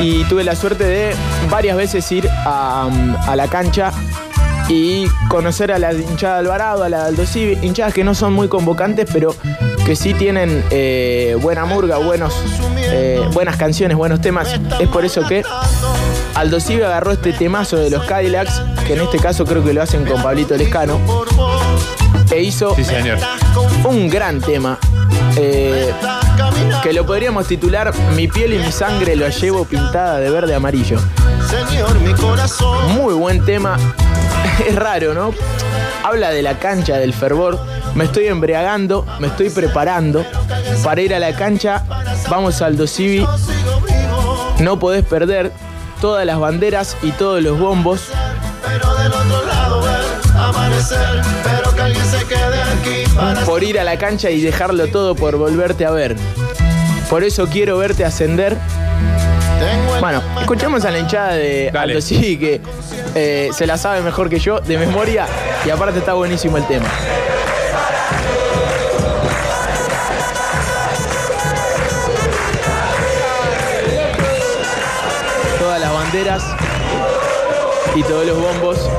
y 0.00 0.24
tuve 0.24 0.42
la 0.42 0.56
suerte 0.56 0.84
de 0.84 1.14
varias 1.50 1.76
veces 1.76 2.10
ir 2.12 2.26
a, 2.46 2.88
a 3.26 3.36
la 3.36 3.48
cancha 3.48 3.92
y 4.70 5.06
conocer 5.28 5.70
a 5.70 5.78
la 5.78 5.92
hinchada 5.92 6.36
de 6.36 6.40
Alvarado, 6.40 6.84
a 6.84 6.88
la 6.88 7.02
de 7.02 7.08
Aldo 7.08 7.26
Civi, 7.26 7.58
hinchadas 7.60 7.92
que 7.92 8.04
no 8.04 8.14
son 8.14 8.32
muy 8.32 8.48
convocantes, 8.48 9.06
pero 9.12 9.36
que 9.84 9.96
sí 9.96 10.14
tienen 10.14 10.64
eh, 10.70 11.36
buena 11.40 11.64
murga, 11.64 11.98
buenos, 11.98 12.32
eh, 12.78 13.20
buenas 13.32 13.56
canciones, 13.56 13.96
buenos 13.96 14.20
temas. 14.20 14.48
Es 14.80 14.88
por 14.88 15.04
eso 15.04 15.26
que 15.26 15.42
Aldo 16.34 16.60
Civi 16.60 16.82
agarró 16.82 17.12
este 17.12 17.32
temazo 17.32 17.76
de 17.78 17.90
los 17.90 18.04
Cadillacs, 18.04 18.62
que 18.86 18.94
en 18.94 19.00
este 19.00 19.18
caso 19.18 19.44
creo 19.44 19.64
que 19.64 19.72
lo 19.72 19.82
hacen 19.82 20.04
con 20.04 20.22
Pablito 20.22 20.56
Lescano, 20.56 20.98
e 22.30 22.42
hizo 22.42 22.74
Sí, 22.76 22.84
señor. 22.84 23.18
un 23.84 24.08
gran 24.08 24.40
tema. 24.40 24.78
eh, 25.36 25.92
que 26.82 26.92
lo 26.92 27.06
podríamos 27.06 27.46
titular 27.46 27.92
Mi 28.16 28.28
piel 28.28 28.52
y 28.54 28.58
mi 28.58 28.70
sangre 28.72 29.16
lo 29.16 29.28
llevo 29.28 29.64
pintada 29.64 30.18
de 30.18 30.30
verde 30.30 30.54
amarillo. 30.54 30.98
Señor, 31.68 31.98
mi 32.00 32.12
corazón. 32.14 32.92
Muy 32.94 33.14
buen 33.14 33.44
tema. 33.44 33.76
Es 34.68 34.74
raro, 34.74 35.14
¿no? 35.14 35.32
Habla 36.02 36.30
de 36.30 36.42
la 36.42 36.58
cancha, 36.58 36.98
del 36.98 37.14
fervor. 37.14 37.60
Me 37.94 38.04
estoy 38.04 38.26
embriagando, 38.26 39.06
me 39.18 39.28
estoy 39.28 39.50
preparando 39.50 40.24
para 40.82 41.00
ir 41.00 41.14
a 41.14 41.18
la 41.18 41.34
cancha. 41.34 41.84
Vamos 42.28 42.62
al 42.62 42.76
Dosivi. 42.76 43.26
No 44.58 44.78
podés 44.78 45.04
perder 45.04 45.52
todas 46.00 46.26
las 46.26 46.38
banderas 46.38 46.96
y 47.02 47.12
todos 47.12 47.42
los 47.42 47.58
bombos. 47.58 48.08
Pero 48.66 48.94
del 48.96 49.12
otro 49.12 49.46
lado 49.46 49.82
ver 49.82 50.00
amanecer. 50.36 51.22
Pero 51.44 51.74
que 51.74 51.80
alguien 51.82 52.04
se 52.04 52.24
quede 52.26 52.62
aquí 52.62 53.10
para 53.14 53.40
por 53.44 53.62
ir 53.62 53.78
a 53.78 53.84
la 53.84 53.98
cancha 53.98 54.30
y 54.30 54.40
dejarlo 54.40 54.88
todo 54.88 55.14
por 55.14 55.36
volverte 55.36 55.86
a 55.86 55.90
ver. 55.90 56.16
Por 57.10 57.24
eso 57.24 57.46
quiero 57.46 57.78
verte 57.78 58.04
ascender. 58.04 58.56
Bueno, 60.00 60.22
escuchemos 60.40 60.84
a 60.84 60.90
la 60.90 60.98
hinchada 60.98 61.34
de. 61.34 61.70
Aldo 61.74 62.00
Civi 62.00 62.36
que 62.36 62.60
eh, 63.14 63.50
se 63.52 63.66
la 63.66 63.76
sabe 63.76 64.00
mejor 64.00 64.28
que 64.28 64.38
yo, 64.38 64.60
de 64.60 64.78
memoria, 64.78 65.26
y 65.64 65.70
aparte 65.70 65.98
está 65.98 66.14
buenísimo 66.14 66.56
el 66.56 66.66
tema. 66.66 66.88
Todas 75.58 75.80
las 75.80 75.92
banderas 75.92 76.44
y 77.94 78.02
todos 78.02 78.26
los 78.26 78.40
bombos. 78.40 78.90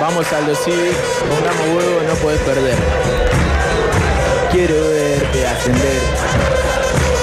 Vamos 0.00 0.32
Aldo 0.32 0.54
Civi, 0.54 0.92
pongamos 1.28 1.66
huevo, 1.76 2.00
no 2.06 2.14
podés 2.14 2.40
perder. 2.40 2.76
Quiero 4.52 4.74
verte 4.90 5.46
ascender. 5.46 7.17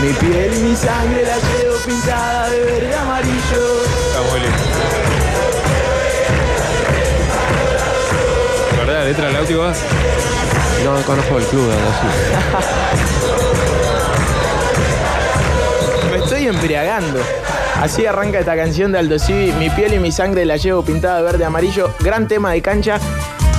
Mi 0.00 0.12
piel 0.12 0.54
y 0.54 0.60
mi 0.60 0.76
sangre 0.76 1.22
la 1.24 1.36
llevo 1.36 1.76
pintada 1.86 2.50
de 2.50 2.60
verde 2.60 2.94
amarillo. 2.94 3.82
Está 4.08 4.22
muy 4.30 4.40
lindo. 4.40 4.58
¿Verdad? 8.76 8.94
La 8.94 9.04
letra 9.04 9.26
del 9.28 9.36
audio 9.36 9.60
va. 9.60 9.72
No 10.84 11.02
conozco 11.02 11.38
el 11.38 11.44
club, 11.44 11.70
sé. 11.70 11.78
Me 16.10 16.18
estoy 16.18 16.46
embriagando. 16.48 17.20
Así 17.80 18.04
arranca 18.06 18.40
esta 18.40 18.56
canción 18.56 18.92
de 18.92 18.98
Aldo 18.98 19.18
Civi. 19.18 19.52
Mi 19.52 19.70
piel 19.70 19.94
y 19.94 19.98
mi 19.98 20.12
sangre 20.12 20.44
la 20.44 20.56
llevo 20.56 20.84
pintada 20.84 21.18
de 21.18 21.22
verde 21.22 21.44
amarillo. 21.44 21.94
Gran 22.00 22.28
tema 22.28 22.52
de 22.52 22.60
cancha 22.62 22.98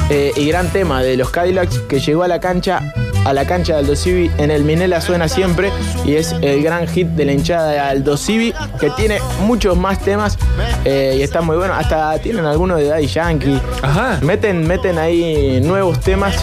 eh, 0.09 0.31
y 0.35 0.47
gran 0.47 0.69
tema 0.71 1.01
de 1.01 1.17
los 1.17 1.31
Cadillacs 1.31 1.79
que 1.79 1.99
llegó 1.99 2.23
a 2.23 2.27
la 2.27 2.39
cancha 2.39 2.93
a 3.25 3.33
la 3.33 3.45
cancha 3.45 3.73
de 3.73 3.79
Aldo 3.79 3.95
Civi 3.95 4.31
en 4.37 4.51
el 4.51 4.63
Minela 4.63 5.01
suena 5.01 5.27
siempre 5.27 5.71
y 6.05 6.15
es 6.15 6.33
el 6.41 6.63
gran 6.63 6.87
hit 6.87 7.07
de 7.07 7.25
la 7.25 7.33
hinchada 7.33 7.71
de 7.71 7.79
Aldo 7.79 8.17
Civi 8.17 8.53
que 8.79 8.89
tiene 8.91 9.19
muchos 9.41 9.75
más 9.75 9.99
temas 9.99 10.37
eh, 10.85 11.15
y 11.17 11.21
está 11.23 11.41
muy 11.41 11.57
bueno. 11.57 11.73
Hasta 11.73 12.17
tienen 12.19 12.45
algunos 12.45 12.77
de 12.77 12.85
Daddy 12.85 13.07
Yankee. 13.07 13.59
Ajá. 13.81 14.19
Meten, 14.21 14.65
meten 14.67 14.97
ahí 14.97 15.59
nuevos 15.61 15.99
temas 15.99 16.35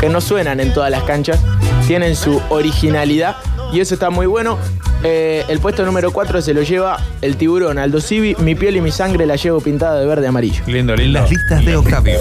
que 0.00 0.08
no 0.08 0.20
suenan 0.20 0.60
en 0.60 0.72
todas 0.72 0.90
las 0.90 1.02
canchas. 1.04 1.38
Tienen 1.86 2.16
su 2.16 2.40
originalidad 2.48 3.36
y 3.72 3.80
eso 3.80 3.94
está 3.94 4.10
muy 4.10 4.26
bueno. 4.26 4.58
Eh, 5.02 5.44
el 5.48 5.60
puesto 5.60 5.84
número 5.86 6.12
4 6.12 6.42
se 6.42 6.52
lo 6.52 6.62
lleva 6.62 6.98
el 7.22 7.36
tiburón 7.36 7.78
Aldo 7.78 8.00
Civi. 8.00 8.34
Mi 8.38 8.54
piel 8.54 8.76
y 8.76 8.80
mi 8.80 8.90
sangre 8.90 9.26
la 9.26 9.36
llevo 9.36 9.60
pintada 9.60 9.98
de 10.00 10.06
verde 10.06 10.24
y 10.24 10.26
amarillo. 10.28 10.62
Lindo, 10.66 10.96
lindo. 10.96 11.20
Las 11.20 11.30
listas 11.30 11.64
de 11.64 11.76
Octavio. 11.76 12.18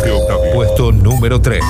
Puesto 0.54 0.92
número 0.92 1.42
3. 1.42 1.62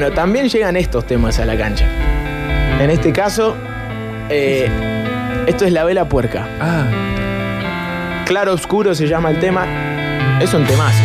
Bueno, 0.00 0.14
también 0.14 0.48
llegan 0.48 0.76
estos 0.76 1.04
temas 1.08 1.40
a 1.40 1.44
la 1.44 1.56
cancha. 1.58 1.84
En 2.78 2.88
este 2.88 3.12
caso, 3.12 3.56
eh, 4.28 4.70
esto 5.48 5.64
es 5.64 5.72
la 5.72 5.82
vela 5.82 6.08
puerca. 6.08 6.46
Ah, 6.60 6.84
Claro 8.24 8.52
Oscuro 8.52 8.94
se 8.94 9.08
llama 9.08 9.30
el 9.32 9.40
tema. 9.40 9.66
Es 10.40 10.54
un 10.54 10.64
temazo. 10.66 11.02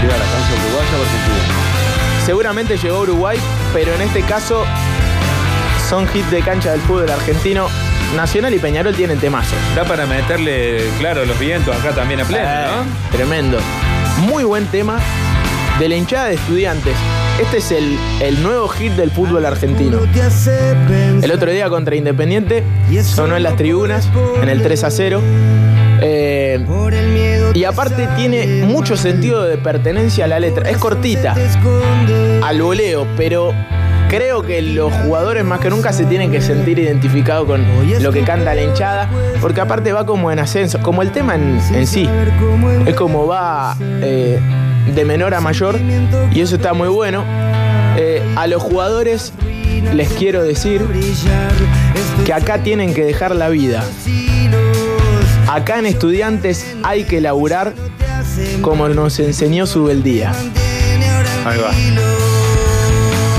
Llega 0.00 0.16
la 0.16 0.24
cancha 0.24 0.54
uruguaya 0.56 0.96
o 0.96 1.02
argentina. 1.02 2.24
Seguramente 2.24 2.78
llegó 2.78 2.96
a 2.96 3.00
Uruguay, 3.00 3.38
pero 3.74 3.94
en 3.94 4.00
este 4.00 4.22
caso 4.22 4.64
son 5.86 6.08
hits 6.14 6.30
de 6.30 6.40
cancha 6.40 6.70
del 6.72 6.80
fútbol 6.80 7.10
argentino. 7.10 7.68
Nacional 8.16 8.54
y 8.54 8.58
Peñarol 8.58 8.94
tienen 8.94 9.18
temazos. 9.18 9.58
da 9.76 9.84
para 9.84 10.06
meterle, 10.06 10.88
claro, 10.98 11.26
los 11.26 11.38
vientos 11.38 11.76
acá 11.76 11.90
también 11.94 12.20
a 12.22 12.24
pleno, 12.24 12.48
Eh, 12.48 12.66
¿no? 12.68 13.10
Tremendo. 13.14 13.58
Muy 14.20 14.44
buen 14.44 14.64
tema 14.68 14.98
de 15.78 15.88
la 15.88 15.96
hinchada 15.96 16.26
de 16.28 16.34
estudiantes. 16.34 16.94
Este 17.40 17.58
es 17.58 17.70
el, 17.70 17.96
el 18.20 18.42
nuevo 18.42 18.68
hit 18.68 18.92
del 18.92 19.10
fútbol 19.10 19.46
argentino. 19.46 20.00
El 21.22 21.30
otro 21.30 21.50
día 21.50 21.68
contra 21.68 21.94
Independiente 21.94 22.64
sonó 23.02 23.36
en 23.36 23.44
las 23.44 23.56
tribunas, 23.56 24.08
en 24.42 24.48
el 24.48 24.62
3 24.62 24.84
a 24.84 24.90
0. 24.90 25.20
Eh, 26.00 26.64
y 27.54 27.64
aparte 27.64 28.08
tiene 28.16 28.64
mucho 28.64 28.96
sentido 28.96 29.44
de 29.44 29.56
pertenencia 29.56 30.24
a 30.24 30.28
la 30.28 30.40
letra. 30.40 30.68
Es 30.68 30.78
cortita, 30.78 31.36
al 32.42 32.60
voleo, 32.60 33.06
pero 33.16 33.52
creo 34.08 34.42
que 34.42 34.60
los 34.62 34.92
jugadores 34.92 35.44
más 35.44 35.60
que 35.60 35.70
nunca 35.70 35.92
se 35.92 36.04
tienen 36.06 36.32
que 36.32 36.40
sentir 36.40 36.78
identificados 36.78 37.46
con 37.46 37.64
lo 38.00 38.12
que 38.12 38.22
canta 38.22 38.54
la 38.54 38.62
hinchada, 38.62 39.08
porque 39.40 39.60
aparte 39.60 39.92
va 39.92 40.06
como 40.06 40.32
en 40.32 40.40
ascenso, 40.40 40.80
como 40.80 41.02
el 41.02 41.12
tema 41.12 41.36
en, 41.36 41.86
sí. 41.86 42.08
Es 42.86 42.94
como 42.94 43.26
va 43.26 43.76
eh, 43.80 44.38
de 44.94 45.04
menor 45.04 45.34
a 45.34 45.40
mayor 45.40 45.78
y 46.32 46.40
eso 46.40 46.56
está 46.56 46.72
muy 46.72 46.88
bueno. 46.88 47.24
Eh, 47.96 48.22
a 48.36 48.46
los 48.46 48.62
jugadores 48.62 49.32
les 49.92 50.08
quiero 50.12 50.42
decir 50.42 50.82
que 52.24 52.32
acá 52.32 52.62
tienen 52.62 52.94
que 52.94 53.04
dejar 53.04 53.34
la 53.34 53.48
vida. 53.48 53.84
Acá 55.48 55.78
en 55.78 55.86
estudiantes 55.86 56.76
hay 56.82 57.04
que 57.04 57.20
laburar 57.20 57.74
como 58.60 58.88
nos 58.88 59.18
enseñó 59.18 59.66
su 59.66 59.84
beldía. 59.84 60.32
Ahí 61.44 61.58
va. 61.58 61.72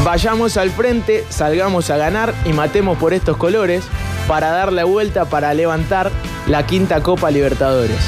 Vayamos 0.03 0.57
al 0.57 0.71
frente, 0.71 1.23
salgamos 1.29 1.89
a 1.89 1.97
ganar 1.97 2.33
y 2.45 2.53
matemos 2.53 2.97
por 2.97 3.13
estos 3.13 3.37
colores 3.37 3.83
para 4.27 4.49
dar 4.49 4.73
la 4.73 4.85
vuelta 4.85 5.25
para 5.25 5.53
levantar 5.53 6.11
la 6.47 6.65
quinta 6.65 7.01
Copa 7.01 7.29
Libertadores. 7.29 7.99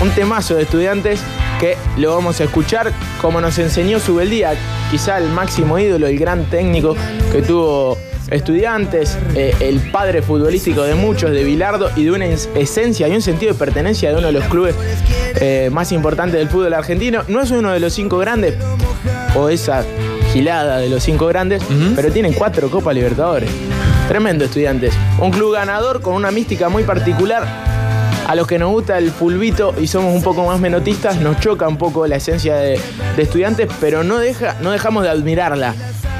Un 0.00 0.10
temazo 0.10 0.54
de 0.54 0.62
estudiantes 0.62 1.20
que 1.60 1.76
lo 1.96 2.14
vamos 2.14 2.40
a 2.40 2.44
escuchar 2.44 2.92
como 3.20 3.40
nos 3.40 3.58
enseñó 3.58 3.98
su 4.00 4.14
beldía, 4.16 4.52
quizá 4.90 5.18
el 5.18 5.28
máximo 5.28 5.78
ídolo, 5.78 6.06
el 6.06 6.18
gran 6.18 6.44
técnico 6.50 6.96
que 7.32 7.42
tuvo 7.42 7.96
estudiantes, 8.30 9.16
eh, 9.34 9.54
el 9.60 9.80
padre 9.90 10.20
futbolístico 10.22 10.82
de 10.82 10.94
muchos, 10.94 11.30
de 11.30 11.42
Bilardo 11.44 11.90
y 11.96 12.04
de 12.04 12.10
una 12.12 12.26
es- 12.26 12.48
esencia 12.54 13.08
y 13.08 13.14
un 13.14 13.22
sentido 13.22 13.52
de 13.54 13.58
pertenencia 13.58 14.10
de 14.10 14.16
uno 14.18 14.26
de 14.28 14.32
los 14.34 14.44
clubes 14.44 14.74
eh, 15.40 15.70
más 15.72 15.92
importantes 15.92 16.38
del 16.38 16.48
fútbol 16.48 16.74
argentino. 16.74 17.22
No 17.28 17.40
es 17.40 17.50
uno 17.50 17.72
de 17.72 17.80
los 17.80 17.92
cinco 17.92 18.18
grandes, 18.18 18.54
o 19.34 19.48
esa 19.48 19.84
gilada 20.32 20.78
de 20.78 20.88
los 20.90 21.02
cinco 21.02 21.26
grandes, 21.26 21.62
pero 21.96 22.12
tienen 22.12 22.34
cuatro 22.34 22.70
Copas 22.70 22.94
Libertadores. 22.94 23.48
Tremendo 24.08 24.44
estudiantes. 24.44 24.94
Un 25.18 25.30
club 25.30 25.54
ganador 25.54 26.00
con 26.02 26.14
una 26.14 26.30
mística 26.30 26.68
muy 26.68 26.82
particular. 26.82 27.46
A 28.28 28.34
los 28.34 28.46
que 28.46 28.58
nos 28.58 28.70
gusta 28.70 28.98
el 28.98 29.10
fulbito 29.10 29.74
y 29.80 29.86
somos 29.86 30.14
un 30.14 30.22
poco 30.22 30.44
más 30.44 30.60
menotistas, 30.60 31.18
nos 31.18 31.40
choca 31.40 31.66
un 31.66 31.78
poco 31.78 32.06
la 32.06 32.16
esencia 32.16 32.56
de, 32.56 32.78
de 33.16 33.22
estudiantes, 33.22 33.68
pero 33.80 34.04
no, 34.04 34.18
deja, 34.18 34.56
no 34.60 34.70
dejamos 34.70 35.04
de 35.04 35.08
admirarla 35.08 35.74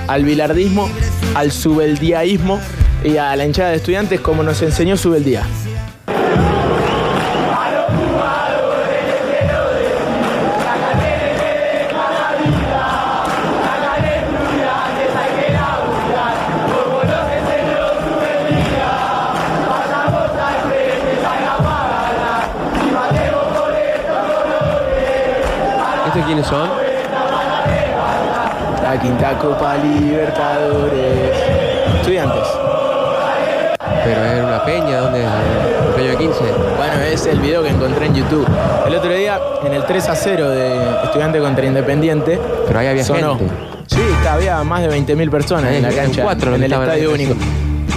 al 0.06 0.24
bilardismo, 0.24 0.88
al 1.34 1.52
subeldiaísmo 1.52 2.60
y 3.04 3.18
a 3.18 3.36
la 3.36 3.44
hinchada 3.44 3.70
de 3.70 3.76
estudiantes 3.76 4.20
como 4.20 4.42
nos 4.42 4.62
enseñó 4.62 4.96
Subeldía. 4.96 5.42
Quiénes 26.28 26.46
son? 26.46 26.68
La 28.82 29.00
quinta 29.00 29.38
Copa 29.38 29.76
Libertadores. 29.78 31.36
Estudiantes. 32.00 32.46
Pero 34.04 34.24
era 34.24 34.46
una 34.46 34.62
peña, 34.62 34.98
¿dónde? 35.00 35.24
¿El 35.24 35.94
peño 35.96 36.10
de 36.10 36.16
15? 36.18 36.38
Bueno, 36.76 36.94
es 37.10 37.24
el 37.26 37.40
video 37.40 37.62
que 37.62 37.70
encontré 37.70 38.06
en 38.06 38.14
YouTube. 38.14 38.46
El 38.86 38.94
otro 38.94 39.10
día, 39.10 39.40
en 39.64 39.72
el 39.72 39.84
3 39.84 40.08
a 40.10 40.14
0 40.14 40.50
de 40.50 40.78
Estudiante 41.04 41.38
contra 41.40 41.64
Independiente. 41.64 42.38
Pero 42.66 42.78
ahí 42.78 42.86
había 42.88 43.04
sonó. 43.04 43.36
gente. 43.38 43.54
Sí, 43.86 44.00
había 44.28 44.62
más 44.64 44.82
de 44.82 44.90
20.000 44.90 45.30
personas 45.30 45.72
en 45.72 45.82
la 45.82 45.90
cancha. 45.90 46.22
cuatro 46.22 46.54
en 46.54 46.62
el 46.62 46.70
estadio 46.72 47.10
único. 47.10 47.34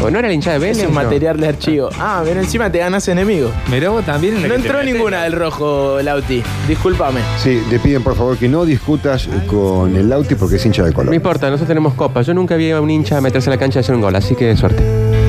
¿O 0.04 0.10
no 0.10 0.20
era 0.20 0.28
el 0.28 0.34
hincha 0.34 0.52
de 0.52 0.58
Es 0.58 0.62
Vélez? 0.78 0.88
un 0.90 0.94
No. 0.96 1.02
material 1.04 1.40
de 1.40 1.48
archivo. 1.48 1.90
Ah, 2.00 2.22
pero 2.26 2.40
encima 2.40 2.72
te 2.72 2.80
ganas 2.80 3.08
enemigo. 3.08 3.52
Mirá 3.70 3.90
vos 3.90 4.04
también 4.06 4.36
en 4.36 4.42
la 4.44 4.48
No 4.50 4.56
que 4.56 4.62
entró 4.62 4.84
ninguna 4.84 5.24
del 5.24 5.34
rojo, 5.34 6.00
Lauti. 6.02 6.42
Discúlpame. 6.68 7.22
Sí, 7.42 7.62
te 7.70 7.80
piden 7.80 8.04
por 8.04 8.16
favor 8.16 8.38
que 8.38 8.50
no 8.50 8.66
discutas 8.66 9.30
con 9.48 9.96
el 9.96 10.10
Lauti 10.10 10.36
porque 10.36 10.56
es 10.56 10.66
hincha 10.66 10.84
de 10.84 10.90
No 10.90 10.96
color. 10.96 11.14
importa, 11.14 11.48
nosotros 11.48 11.68
tenemos 11.68 11.94
copa. 11.94 12.22
Yo 12.22 12.34
nunca 12.34 12.56
vi 12.56 12.72
a 12.72 12.82
un 12.82 12.90
hincha 12.90 13.22
meterse 13.22 13.50
a 13.50 13.54
la 13.54 13.60
cancha 13.60 13.80
y 13.80 13.82
hacer 13.82 13.96
un 13.96 14.02
gol, 14.02 14.16
así 14.16 14.36
que 14.36 14.56
suerte. 14.58 14.84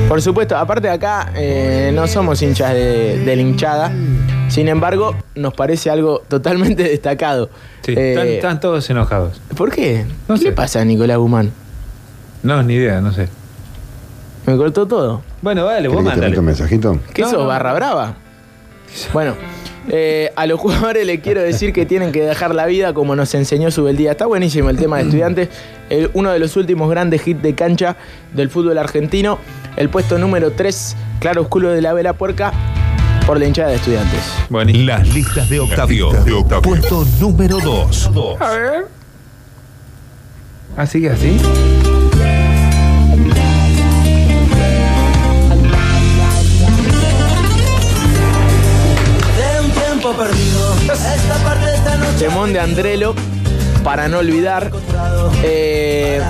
Por 0.07 0.21
supuesto, 0.21 0.57
aparte 0.57 0.87
de 0.87 0.93
acá, 0.93 1.31
eh, 1.35 1.91
no 1.93 2.07
somos 2.07 2.41
hinchas 2.41 2.73
de, 2.73 3.19
de 3.19 3.35
la 3.35 3.41
hinchada. 3.41 3.91
Sin 4.49 4.67
embargo, 4.67 5.15
nos 5.35 5.53
parece 5.53 5.89
algo 5.89 6.21
totalmente 6.27 6.83
destacado. 6.89 7.49
Sí, 7.81 7.93
Eh, 7.95 8.11
están, 8.11 8.27
están 8.27 8.59
todos 8.59 8.89
enojados. 8.89 9.41
¿Por 9.55 9.71
qué? 9.71 10.05
No 10.27 10.35
¿Qué 10.35 10.39
sé. 10.41 10.45
le 10.47 10.51
pasa 10.51 10.81
a 10.81 10.85
Nicolás 10.85 11.17
Guzmán? 11.17 11.51
No, 12.43 12.61
ni 12.63 12.73
idea, 12.73 12.99
no 13.01 13.11
sé. 13.13 13.29
Me 14.45 14.57
cortó 14.57 14.85
todo. 14.87 15.21
Bueno, 15.41 15.65
dale, 15.65 15.87
¿Querés 15.89 16.03
vos 16.03 16.13
que 16.13 16.19
te 16.31 16.39
un 16.39 16.45
mensajito? 16.45 16.99
¿Qué 17.13 17.21
No, 17.23 17.29
sos, 17.29 17.39
no. 17.39 17.47
barra 17.47 17.73
brava? 17.73 18.15
Bueno, 19.13 19.35
eh, 19.89 20.31
a 20.35 20.45
los 20.45 20.59
jugadores 20.59 21.05
les 21.05 21.19
quiero 21.21 21.41
decir 21.41 21.71
que 21.73 21.85
tienen 21.85 22.11
que 22.11 22.21
dejar 22.23 22.53
la 22.53 22.65
vida 22.65 22.93
como 22.93 23.15
nos 23.15 23.33
enseñó 23.35 23.71
Subeldía. 23.71 24.11
Está 24.11 24.25
buenísimo 24.25 24.69
el 24.69 24.77
tema 24.77 24.97
de 24.97 25.03
estudiantes. 25.03 25.49
El- 25.89 26.11
uno 26.13 26.31
de 26.31 26.39
los 26.39 26.55
últimos 26.57 26.89
grandes 26.89 27.25
hits 27.27 27.41
de 27.41 27.55
cancha 27.55 27.95
del 28.33 28.49
fútbol 28.49 28.77
argentino. 28.77 29.39
El 29.77 29.89
puesto 29.89 30.17
número 30.19 30.51
3, 30.51 30.95
Claro 31.19 31.41
Oscuro 31.43 31.69
de 31.71 31.81
la 31.81 31.93
Vela 31.93 32.13
Puerca, 32.13 32.51
por 33.25 33.39
la 33.39 33.45
hinchada 33.47 33.69
de 33.69 33.75
estudiantes. 33.75 34.19
Buenísimo. 34.49 34.85
Las 34.85 35.13
listas 35.13 35.49
de 35.49 35.59
Octavio. 35.61 36.09
Puesto 36.61 37.05
número 37.19 37.57
2. 37.59 38.11
A 38.39 38.51
ver. 38.51 38.85
¿Así 40.77 41.01
que 41.01 41.09
así? 41.09 41.37
Temón 52.19 52.53
de 52.53 52.59
Andrelo, 52.59 53.15
para 53.83 54.07
no 54.07 54.19
olvidar. 54.19 54.71
Eh, 55.43 56.21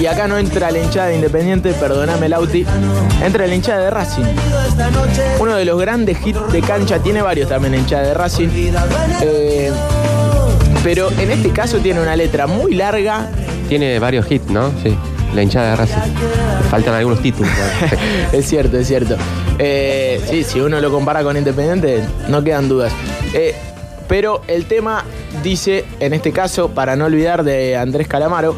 y 0.00 0.06
acá 0.06 0.28
no 0.28 0.36
entra 0.38 0.70
la 0.70 0.78
hinchada 0.78 1.08
de 1.08 1.16
Independiente, 1.16 1.72
perdóname 1.72 2.28
Lauti. 2.28 2.66
Entra 3.24 3.46
la 3.46 3.54
hinchada 3.54 3.84
de 3.84 3.90
Racing. 3.90 4.24
Uno 5.40 5.56
de 5.56 5.64
los 5.64 5.80
grandes 5.80 6.18
hits 6.24 6.52
de 6.52 6.60
cancha, 6.60 6.98
tiene 6.98 7.22
varios 7.22 7.48
también 7.48 7.72
la 7.72 7.78
hinchada 7.78 8.08
de 8.08 8.14
Racing. 8.14 8.48
Eh, 9.22 9.72
pero 10.84 11.10
en 11.18 11.30
este 11.30 11.50
caso 11.50 11.78
tiene 11.78 12.00
una 12.00 12.14
letra 12.16 12.46
muy 12.46 12.74
larga. 12.74 13.28
Tiene 13.68 13.98
varios 13.98 14.30
hits, 14.30 14.50
¿no? 14.50 14.70
Sí. 14.82 14.96
La 15.34 15.42
hinchada 15.42 15.70
de 15.70 15.76
Racing. 15.76 16.14
Faltan 16.70 16.94
algunos 16.94 17.20
títulos. 17.20 17.50
¿no? 17.50 17.98
es 18.38 18.46
cierto, 18.46 18.78
es 18.78 18.86
cierto. 18.86 19.16
Eh, 19.58 20.20
sí, 20.28 20.44
si 20.44 20.60
uno 20.60 20.80
lo 20.80 20.90
compara 20.90 21.22
con 21.22 21.36
Independiente, 21.36 22.02
no 22.28 22.42
quedan 22.44 22.68
dudas. 22.68 22.92
Eh, 23.34 23.54
Pero 24.08 24.42
el 24.48 24.64
tema 24.66 25.04
dice, 25.42 25.84
en 26.00 26.14
este 26.14 26.32
caso, 26.32 26.70
para 26.70 26.96
no 26.96 27.04
olvidar 27.04 27.44
de 27.44 27.76
Andrés 27.76 28.08
Calamaro, 28.08 28.54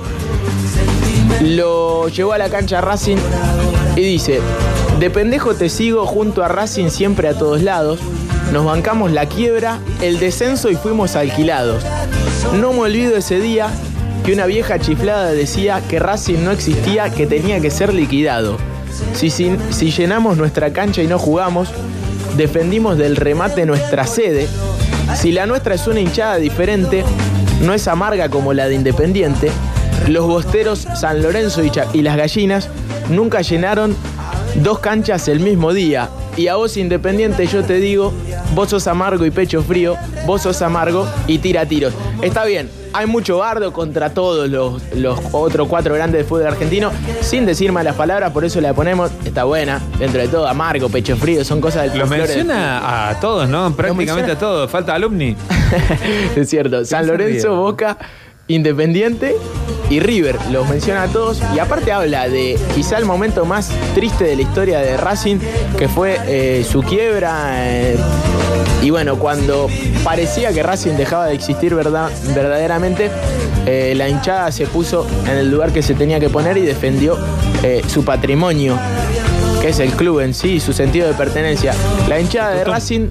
lo 1.42 2.08
llevó 2.08 2.32
a 2.32 2.38
la 2.38 2.48
cancha 2.48 2.80
Racing 2.80 3.16
y 3.96 4.00
dice, 4.00 4.40
de 4.98 5.10
pendejo 5.10 5.54
te 5.54 5.68
sigo 5.68 6.06
junto 6.06 6.44
a 6.44 6.48
Racing 6.48 6.88
siempre 6.90 7.28
a 7.28 7.34
todos 7.34 7.62
lados, 7.62 7.98
nos 8.52 8.64
bancamos 8.64 9.10
la 9.12 9.26
quiebra, 9.26 9.78
el 10.02 10.18
descenso 10.18 10.70
y 10.70 10.76
fuimos 10.76 11.16
alquilados. 11.16 11.82
No 12.60 12.72
me 12.72 12.80
olvido 12.80 13.16
ese 13.16 13.40
día 13.40 13.68
que 14.24 14.32
una 14.32 14.46
vieja 14.46 14.78
chiflada 14.78 15.32
decía 15.32 15.80
que 15.88 15.98
Racing 15.98 16.44
no 16.44 16.50
existía, 16.50 17.10
que 17.10 17.26
tenía 17.26 17.60
que 17.60 17.70
ser 17.70 17.94
liquidado. 17.94 18.56
Si, 19.14 19.30
si- 19.30 19.56
si 19.70 19.90
llenamos 19.90 20.36
nuestra 20.36 20.72
cancha 20.72 21.02
y 21.02 21.06
no 21.06 21.18
jugamos, 21.18 21.68
defendimos 22.36 22.98
del 22.98 23.16
remate 23.16 23.64
nuestra 23.66 24.06
sede. 24.06 24.46
Si 25.14 25.32
la 25.32 25.46
nuestra 25.46 25.74
es 25.74 25.86
una 25.86 26.00
hinchada 26.00 26.36
diferente, 26.36 27.04
no 27.62 27.74
es 27.74 27.86
amarga 27.88 28.28
como 28.28 28.52
la 28.52 28.68
de 28.68 28.74
Independiente, 28.74 29.50
los 30.08 30.26
bosteros 30.26 30.86
San 30.94 31.22
Lorenzo 31.22 31.62
y, 31.62 32.02
las 32.02 32.16
gallinas 32.16 32.68
nunca 33.10 33.42
llenaron 33.42 33.94
dos 34.56 34.78
canchas 34.78 35.28
el 35.28 35.40
mismo 35.40 35.72
día. 35.72 36.08
Y 36.36 36.48
a 36.48 36.56
vos 36.56 36.76
Independiente 36.76 37.46
yo 37.46 37.64
te 37.64 37.74
digo, 37.74 38.12
vos 38.54 38.70
sos 38.70 38.86
amargo 38.86 39.26
y 39.26 39.30
pecho 39.30 39.62
frío, 39.62 39.96
vos 40.26 40.42
sos 40.42 40.62
amargo 40.62 41.06
y 41.26 41.38
tira 41.38 41.66
tiros. 41.66 41.92
Está 42.22 42.44
bien, 42.44 42.70
hay 42.92 43.06
mucho 43.06 43.38
bardo 43.38 43.72
contra 43.72 44.12
todos 44.12 44.48
los, 44.48 44.82
los 44.94 45.18
otros 45.32 45.68
cuatro 45.68 45.94
grandes 45.94 46.22
de 46.22 46.24
fútbol 46.24 46.46
argentino, 46.46 46.90
sin 47.20 47.46
decir 47.46 47.72
malas 47.72 47.94
palabras, 47.96 48.32
por 48.32 48.44
eso 48.44 48.60
la 48.60 48.74
ponemos, 48.74 49.10
está 49.24 49.44
buena, 49.44 49.80
dentro 49.98 50.20
de 50.20 50.28
todo, 50.28 50.46
amargo, 50.48 50.88
pecho 50.88 51.16
frío, 51.16 51.44
son 51.44 51.60
cosas 51.60 51.90
del 51.90 51.98
Los 51.98 52.08
folclore. 52.08 52.34
menciona 52.34 53.10
a 53.10 53.20
todos, 53.20 53.48
¿no? 53.48 53.74
Prácticamente 53.74 54.32
a 54.32 54.38
todos. 54.38 54.70
Falta 54.70 54.94
alumni. 54.94 55.36
es 56.36 56.48
cierto. 56.48 56.84
San 56.84 57.06
Lorenzo? 57.06 57.54
Boca, 57.56 57.96
Independiente 58.50 59.36
y 59.90 60.00
River. 60.00 60.36
Los 60.50 60.68
menciona 60.68 61.04
a 61.04 61.08
todos. 61.08 61.40
Y 61.54 61.58
aparte 61.60 61.92
habla 61.92 62.28
de 62.28 62.58
quizá 62.74 62.98
el 62.98 63.04
momento 63.04 63.44
más 63.44 63.70
triste 63.94 64.24
de 64.24 64.36
la 64.36 64.42
historia 64.42 64.80
de 64.80 64.96
Racing, 64.96 65.38
que 65.78 65.88
fue 65.88 66.18
eh, 66.26 66.64
su 66.68 66.82
quiebra. 66.82 67.68
eh, 67.68 67.96
y 68.82 68.90
bueno, 68.90 69.16
cuando 69.18 69.68
parecía 70.02 70.52
que 70.52 70.62
Racing 70.62 70.94
dejaba 70.94 71.26
de 71.26 71.34
existir 71.34 71.74
verdad, 71.74 72.10
verdaderamente, 72.34 73.10
eh, 73.66 73.92
la 73.94 74.08
hinchada 74.08 74.50
se 74.50 74.66
puso 74.66 75.06
en 75.26 75.36
el 75.36 75.50
lugar 75.50 75.70
que 75.72 75.82
se 75.82 75.94
tenía 75.94 76.18
que 76.18 76.30
poner 76.30 76.56
y 76.56 76.62
defendió 76.62 77.16
su 77.88 78.06
patrimonio, 78.06 78.78
que 79.60 79.68
es 79.68 79.80
el 79.80 79.90
club 79.90 80.20
en 80.20 80.32
sí, 80.32 80.60
su 80.60 80.72
sentido 80.72 81.06
de 81.06 81.12
pertenencia. 81.12 81.74
La 82.08 82.18
hinchada 82.18 82.52
de 82.52 82.64
Racing, 82.64 83.10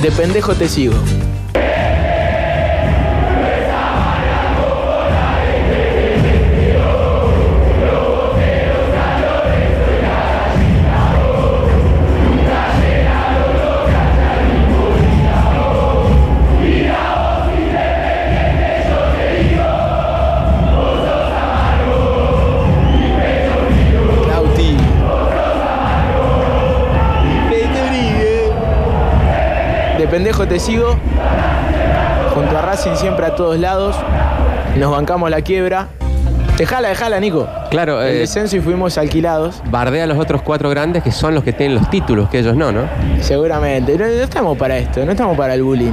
de 0.00 0.10
pendejo 0.12 0.54
te 0.54 0.68
sigo. 0.68 0.94
Te 30.34 30.58
sigo. 30.58 30.96
Junto 32.34 32.58
a 32.58 32.60
Racing 32.62 32.96
siempre 32.96 33.24
a 33.24 33.34
todos 33.34 33.58
lados. 33.58 33.96
Nos 34.76 34.90
bancamos 34.90 35.30
la 35.30 35.40
quiebra. 35.40 35.88
Dejala, 36.58 36.88
dejala, 36.88 37.18
Nico. 37.18 37.48
Claro, 37.70 38.02
El 38.02 38.16
eh, 38.16 38.18
descenso 38.20 38.56
y 38.56 38.60
fuimos 38.60 38.98
alquilados. 38.98 39.62
bardea 39.70 40.04
a 40.04 40.06
los 40.06 40.18
otros 40.18 40.42
cuatro 40.42 40.68
grandes 40.70 41.02
que 41.02 41.10
son 41.12 41.34
los 41.34 41.42
que 41.44 41.52
tienen 41.52 41.76
los 41.76 41.88
títulos, 41.88 42.28
que 42.28 42.40
ellos 42.40 42.54
no, 42.56 42.70
¿no? 42.72 42.82
Seguramente. 43.20 43.96
No, 43.96 44.04
no 44.04 44.10
estamos 44.10 44.56
para 44.58 44.76
esto, 44.76 45.04
no 45.04 45.12
estamos 45.12 45.36
para 45.36 45.54
el 45.54 45.62
bullying. 45.62 45.92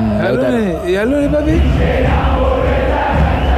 ¿Y 0.87 0.95
alumni, 0.95 1.27
papi? 1.29 1.61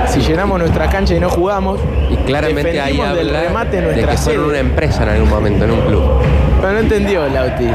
Si 0.08 0.20
llenamos 0.22 0.60
nuestra 0.60 0.88
cancha 0.90 1.16
y 1.16 1.20
no 1.20 1.30
jugamos, 1.30 1.80
Y 2.12 2.16
claramente 2.18 2.80
ahí 2.80 3.00
habla 3.02 3.42
remate 3.42 3.78
de 3.78 3.82
nuestra 3.82 4.12
que 4.12 4.18
fueron 4.18 4.42
sede. 4.44 4.50
una 4.52 4.60
empresa 4.60 5.04
en 5.04 5.10
algún 5.10 5.30
momento, 5.30 5.66
en 5.66 5.72
un 5.72 5.82
club. 5.82 6.04
Pero 6.62 6.74
no 6.74 6.80
entendió, 6.80 7.28
Lauti. 7.28 7.68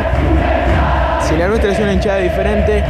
Si 1.28 1.36
la 1.36 1.46
nuestra 1.46 1.72
es 1.72 1.78
una 1.78 1.92
hinchada 1.92 2.18
diferente, 2.18 2.82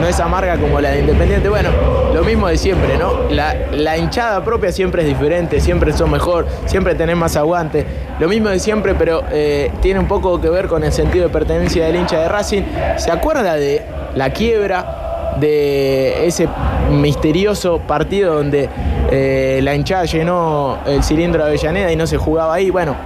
no 0.00 0.06
es 0.08 0.18
amarga 0.18 0.56
como 0.56 0.80
la 0.80 0.90
de 0.90 1.00
Independiente. 1.00 1.48
Bueno, 1.48 1.68
lo 2.12 2.24
mismo 2.24 2.48
de 2.48 2.56
siempre, 2.56 2.98
¿no? 2.98 3.30
La, 3.30 3.54
la 3.70 3.96
hinchada 3.96 4.42
propia 4.42 4.72
siempre 4.72 5.02
es 5.02 5.08
diferente, 5.08 5.60
siempre 5.60 5.92
son 5.92 6.10
mejor, 6.10 6.46
siempre 6.66 6.96
tenés 6.96 7.16
más 7.16 7.36
aguante. 7.36 7.86
Lo 8.18 8.26
mismo 8.26 8.48
de 8.48 8.58
siempre, 8.58 8.96
pero 8.96 9.22
eh, 9.30 9.70
tiene 9.80 10.00
un 10.00 10.08
poco 10.08 10.40
que 10.40 10.48
ver 10.48 10.66
con 10.66 10.82
el 10.82 10.92
sentido 10.92 11.28
de 11.28 11.32
pertenencia 11.32 11.86
del 11.86 11.94
hincha 11.94 12.18
de 12.18 12.28
Racing. 12.28 12.62
¿Se 12.96 13.12
acuerda 13.12 13.54
de 13.54 13.82
la 14.16 14.30
quiebra? 14.30 15.04
de 15.38 16.26
ese 16.26 16.48
misterioso 16.90 17.78
partido 17.78 18.34
donde 18.34 18.68
eh, 19.10 19.60
la 19.62 19.74
hinchada 19.74 20.04
llenó 20.04 20.78
el 20.84 21.04
cilindro 21.04 21.44
de 21.44 21.50
Avellaneda 21.50 21.92
y 21.92 21.96
no 21.96 22.08
se 22.08 22.16
jugaba 22.16 22.54
ahí. 22.54 22.70
Bueno, 22.70 22.96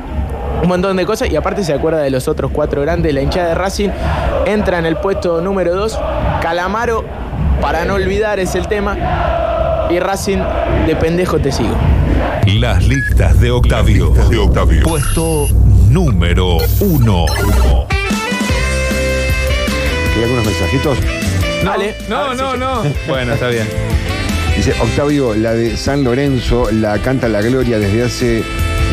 un 0.63 0.69
montón 0.69 0.97
de 0.97 1.05
cosas 1.05 1.29
y 1.31 1.37
aparte 1.37 1.65
se 1.65 1.73
acuerda 1.73 2.01
de 2.01 2.11
los 2.11 2.29
otros 2.29 2.51
cuatro 2.53 2.81
grandes. 2.83 3.13
La 3.13 3.21
hinchada 3.21 3.49
de 3.49 3.55
Racing 3.55 3.89
entra 4.47 4.79
en 4.79 4.87
el 4.87 4.97
puesto 4.97 5.41
número 5.41 5.75
2. 5.75 5.99
Calamaro, 6.41 7.05
para 7.61 7.85
no 7.85 7.95
olvidar, 7.95 8.39
es 8.39 8.55
el 8.55 8.69
tema. 8.69 8.97
Y 9.91 9.99
Racing, 9.99 10.39
de 10.87 10.97
pendejo 10.97 11.39
te 11.39 11.51
sigo. 11.51 11.75
Las 12.47 12.87
listas 12.87 13.39
de 13.41 13.51
Octavio. 13.51 14.15
Puesto 14.85 15.49
número 15.89 16.59
uno. 16.81 17.27
¿Hay 20.17 20.23
algunos 20.23 20.47
mensajitos? 20.47 20.99
Dale. 21.65 21.97
No, 22.09 22.35
no, 22.35 22.57
no. 22.57 22.83
Bueno, 23.09 23.35
está 23.35 23.49
bien. 23.49 23.67
Dice 24.57 24.75
Octavio, 24.81 25.35
la 25.35 25.55
de 25.55 25.77
San 25.77 26.05
Lorenzo 26.05 26.71
la 26.71 26.99
canta 26.99 27.29
la 27.29 27.41
gloria 27.41 27.79
desde 27.79 28.05
hace 28.05 28.45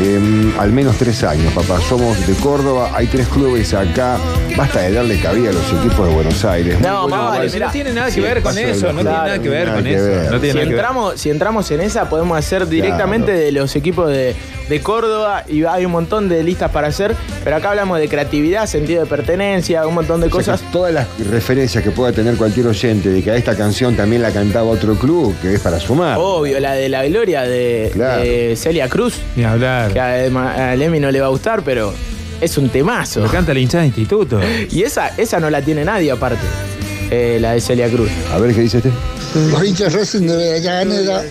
eh, 0.01 0.53
al 0.59 0.71
menos 0.71 0.97
tres 0.97 1.23
años, 1.23 1.51
papá. 1.53 1.79
Somos 1.81 2.25
de 2.25 2.33
Córdoba, 2.35 2.91
hay 2.93 3.07
tres 3.07 3.27
clubes 3.27 3.73
acá. 3.73 4.17
Basta 4.57 4.81
de 4.81 4.93
darle 4.93 5.19
cabida 5.19 5.49
a 5.49 5.53
los 5.53 5.71
equipos 5.73 6.07
de 6.07 6.13
Buenos 6.13 6.43
Aires. 6.45 6.79
No, 6.79 7.03
Muy 7.03 7.11
vale. 7.17 7.59
No 7.59 7.71
tiene 7.71 7.93
nada 7.93 8.07
que 8.07 8.13
Sí, 8.13 8.21
ver 8.21 8.41
con 8.41 8.57
eso. 8.57 8.87
No 8.87 9.01
tiene 9.01 9.11
nada 9.11 9.39
que 9.39 9.49
ver 9.49 9.65
nada 9.67 9.75
con 9.77 9.83
que 9.85 9.93
eso. 9.95 10.03
ver. 10.05 10.31
No 10.31 10.39
tiene 10.39 10.39
Si 10.39 10.47
nada 10.47 10.51
que 10.53 10.65
ver. 10.65 10.67
entramos, 10.79 11.19
si 11.21 11.29
entramos 11.29 11.71
en 11.71 11.81
esa, 11.81 12.09
podemos 12.09 12.37
hacer 12.37 12.67
directamente 12.67 13.31
de 13.31 13.51
los 13.51 13.75
equipos 13.75 14.09
de, 14.09 14.35
de 14.69 14.81
Córdoba 14.81 15.43
y 15.47 15.63
hay 15.65 15.85
un 15.85 15.91
montón 15.91 16.29
de 16.29 16.43
listas 16.43 16.71
para 16.71 16.87
hacer, 16.87 17.15
pero 17.43 17.55
acá 17.55 17.71
hablamos 17.71 17.99
de 17.99 18.07
creatividad, 18.07 18.67
sentido 18.67 19.01
de 19.03 19.07
pertenencia, 19.09 19.85
un 19.87 19.95
montón 19.95 20.21
de 20.21 20.27
O 20.27 20.29
cosas. 20.29 20.61
todas 20.71 20.93
las 20.93 21.07
referencias 21.29 21.83
que 21.83 21.91
pueda 21.91 22.11
tener 22.13 22.35
cualquier 22.37 22.67
oyente 22.67 23.09
de 23.09 23.23
que 23.23 23.31
a 23.31 23.35
esta 23.35 23.55
canción 23.55 23.95
también 23.95 24.21
la 24.21 24.31
cantaba 24.31 24.69
otro 24.69 24.95
club, 24.95 25.35
que 25.41 25.55
es 25.55 25.59
para 25.59 25.79
sumar. 25.79 26.17
Obvio, 26.19 26.59
la 26.59 26.73
de 26.73 26.87
la 26.87 27.03
gloria 27.07 27.41
de, 27.41 27.89
Claro. 27.93 28.21
de 28.23 28.55
Celia 28.55 28.87
Cruz, 28.87 29.15
Ni 29.35 29.43
hablar. 29.43 29.91
que 29.91 29.99
a, 29.99 30.71
a 30.71 30.75
Lemmy 30.75 30.99
no 30.99 31.09
le 31.11 31.19
va 31.19 31.27
a 31.27 31.29
gustar, 31.29 31.63
pero 31.63 31.93
es 32.39 32.57
un 32.57 32.69
temazo. 32.69 33.21
Lo 33.21 33.27
canta 33.29 33.53
la 33.53 33.59
hinchada 33.59 33.81
de 33.81 33.87
instituto. 33.87 34.39
Y 34.71 34.83
esa, 34.83 35.09
esa 35.17 35.39
no 35.39 35.49
la 35.49 35.61
tiene 35.61 35.83
nadie 35.83 36.11
aparte, 36.11 36.41
eh, 37.09 37.39
la 37.41 37.53
de 37.53 37.61
Celia 37.61 37.89
Cruz. 37.89 38.09
A 38.31 38.37
ver 38.37 38.53
qué 38.53 38.61
dice 38.61 38.77
este. 38.77 38.91
Los 39.51 39.63
hinchas 39.65 39.93
Racing 39.93 40.21
de 40.27 40.33
Avellaneda 40.33 41.23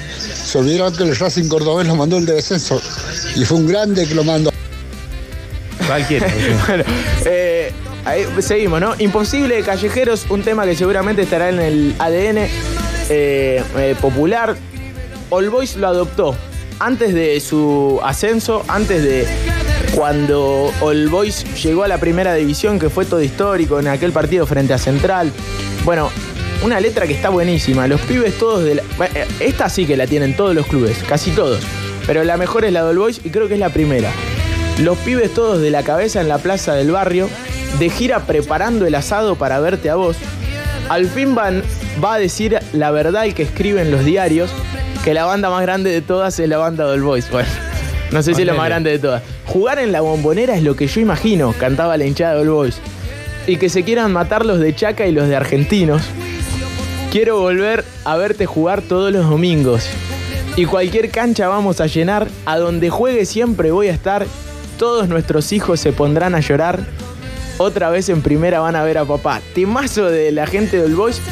se 0.49 0.57
olvidaron 0.57 0.97
que 0.97 1.03
el 1.03 1.15
Racing 1.15 1.47
cordobés 1.47 1.87
los 1.87 1.95
mandó 1.95 2.17
el 2.17 2.25
de 2.25 2.33
descenso. 2.33 2.81
Y 3.37 3.45
fue 3.45 3.59
un 3.59 3.67
grande 3.67 4.07
que 4.07 4.15
lo 4.15 4.25
mandó. 4.25 4.51
Cualquiera. 5.87 6.27
Bueno, 6.67 6.85
eh, 7.27 7.71
ahí 8.07 8.25
seguimos, 8.41 8.81
¿no? 8.81 8.95
Imposible 8.99 9.57
de 9.57 9.63
Callejeros, 9.63 10.25
un 10.31 10.43
tema 10.43 10.65
que 10.65 10.75
seguramente 10.75 11.23
estará 11.23 11.51
en 11.51 11.61
el 11.61 11.95
ADN 11.99 12.39
eh, 12.39 13.63
eh, 13.77 13.95
popular. 14.01 14.57
All 15.29 15.51
Boys 15.51 15.77
lo 15.77 15.87
adoptó 15.87 16.35
antes 16.79 17.13
de 17.13 17.41
su 17.41 18.01
ascenso, 18.03 18.65
antes 18.69 19.03
de 19.03 19.27
cuando 19.95 20.73
All 20.81 21.09
Boys 21.09 21.45
llegó 21.63 21.85
a 21.85 21.89
la 21.89 21.99
primera 21.99 22.33
división, 22.35 22.79
que 22.79 22.89
fue 22.89 23.05
todo 23.05 23.23
histórico 23.23 23.79
en 23.81 23.89
aquel 23.89 24.13
partido 24.13 24.47
frente 24.47 24.73
a 24.73 24.79
Central. 24.79 25.31
Bueno, 25.85 26.11
una 26.63 26.81
letra 26.81 27.07
que 27.07 27.15
está 27.15 27.29
buenísima. 27.31 27.87
Los 27.87 28.01
pibes 28.03 28.37
todos 28.39 28.65
de 28.65 28.77
la. 28.77 28.83
eh, 29.15 29.27
Esta 29.41 29.69
sí 29.69 29.87
que 29.87 29.97
la 29.97 30.07
tienen 30.07 30.37
todos 30.37 30.55
los 30.55 30.67
clubes, 30.67 30.99
casi 31.09 31.31
todos. 31.31 31.61
Pero 32.07 32.25
la 32.25 32.37
mejor 32.37 32.65
es 32.65 32.73
la 32.73 32.83
de 32.85 32.91
All 32.91 32.99
Boys 32.99 33.21
y 33.25 33.31
creo 33.31 33.49
que 33.49 33.55
es 33.55 33.61
la 33.61 33.69
primera. 33.71 34.11
Los 34.81 34.97
pibes 34.99 35.33
todos 35.35 35.61
de 35.61 35.71
la 35.71 35.83
cabeza 35.83 36.21
en 36.21 36.29
la 36.29 36.39
plaza 36.39 36.75
del 36.75 36.91
barrio, 36.91 37.29
de 37.79 37.91
gira 37.91 38.21
preparando 38.21 38.87
el 38.87 38.95
asado 38.95 39.37
para 39.37 39.61
verte 39.61 39.91
a 39.91 39.97
vos. 39.97 40.17
Al 40.89 41.07
fin 41.07 41.35
van, 41.35 41.63
va 42.03 42.15
a 42.15 42.19
decir 42.19 42.59
la 42.73 42.91
verdad 42.91 43.25
el 43.27 43.35
que 43.35 43.43
escribe 43.43 43.83
en 43.83 43.91
los 43.91 44.05
diarios 44.05 44.51
que 45.05 45.13
la 45.15 45.25
banda 45.27 45.51
más 45.51 45.63
grande 45.63 45.91
de 45.91 46.01
todas 46.01 46.39
es 46.39 46.49
la 46.49 46.57
banda 46.59 46.87
de 46.87 46.93
All 46.95 47.03
Boys. 47.03 47.31
Bueno, 47.31 47.49
no 48.11 48.23
sé 48.23 48.35
si 48.35 48.41
es 48.43 48.47
la 48.47 48.55
más 48.55 48.67
grande 48.67 48.91
de 48.91 48.99
todas. 48.99 49.23
Jugar 49.45 49.79
en 49.79 49.93
la 49.93 50.01
bombonera 50.01 50.57
es 50.57 50.63
lo 50.63 50.77
que 50.77 50.87
yo 50.87 51.01
imagino, 51.01 51.53
cantaba 51.59 51.97
la 51.99 52.07
hinchada 52.07 52.35
de 52.37 52.41
All 52.41 52.51
Boys. 52.51 52.77
y 53.47 53.57
que 53.57 53.69
se 53.69 53.83
quieran 53.83 54.13
matar 54.13 54.47
los 54.47 54.61
de 54.61 54.75
Chaca 54.75 55.07
y 55.07 55.13
los 55.13 55.29
de 55.29 55.37
Argentinos. 55.37 56.03
Quiero 57.11 57.41
volver 57.41 57.87
a 58.05 58.19
verte 58.19 58.45
jugar 58.45 58.83
todos 58.83 59.11
los 59.11 59.31
domingos. 59.31 59.89
Y 60.57 60.67
cualquier 60.67 61.11
cancha 61.11 61.49
vamos 61.49 61.81
a 61.81 61.87
llenar, 61.87 62.29
a 62.45 62.59
donde 62.59 62.91
juegue 62.91 63.25
siempre 63.25 63.71
voy 63.71 63.89
a 63.89 63.93
estar. 63.93 64.27
Todos 64.77 65.09
nuestros 65.09 65.53
hijos 65.53 65.81
se 65.81 65.93
pondrán 65.93 66.35
a 66.35 66.41
llorar. 66.41 66.81
Otra 67.57 67.89
vez 67.89 68.11
en 68.11 68.21
primera 68.21 68.61
van 68.61 68.77
a 68.77 68.83
ver 68.83 68.99
a 68.99 69.07
papá. 69.07 69.41
Timazo 69.55 70.11
de 70.11 70.33
la 70.33 70.47
gente 70.47 70.83
del 70.83 70.95
Boys. 70.95 71.23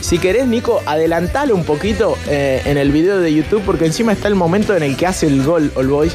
Si 0.00 0.18
querés, 0.18 0.46
Nico, 0.46 0.80
adelantalo 0.86 1.54
un 1.54 1.64
poquito 1.64 2.16
eh, 2.26 2.62
en 2.64 2.78
el 2.78 2.90
video 2.90 3.20
de 3.20 3.34
YouTube, 3.34 3.62
porque 3.66 3.84
encima 3.84 4.12
está 4.12 4.28
el 4.28 4.34
momento 4.34 4.74
en 4.74 4.82
el 4.82 4.96
que 4.96 5.06
hace 5.06 5.26
el 5.26 5.44
gol 5.44 5.70
All 5.74 5.88
Boys. 5.88 6.14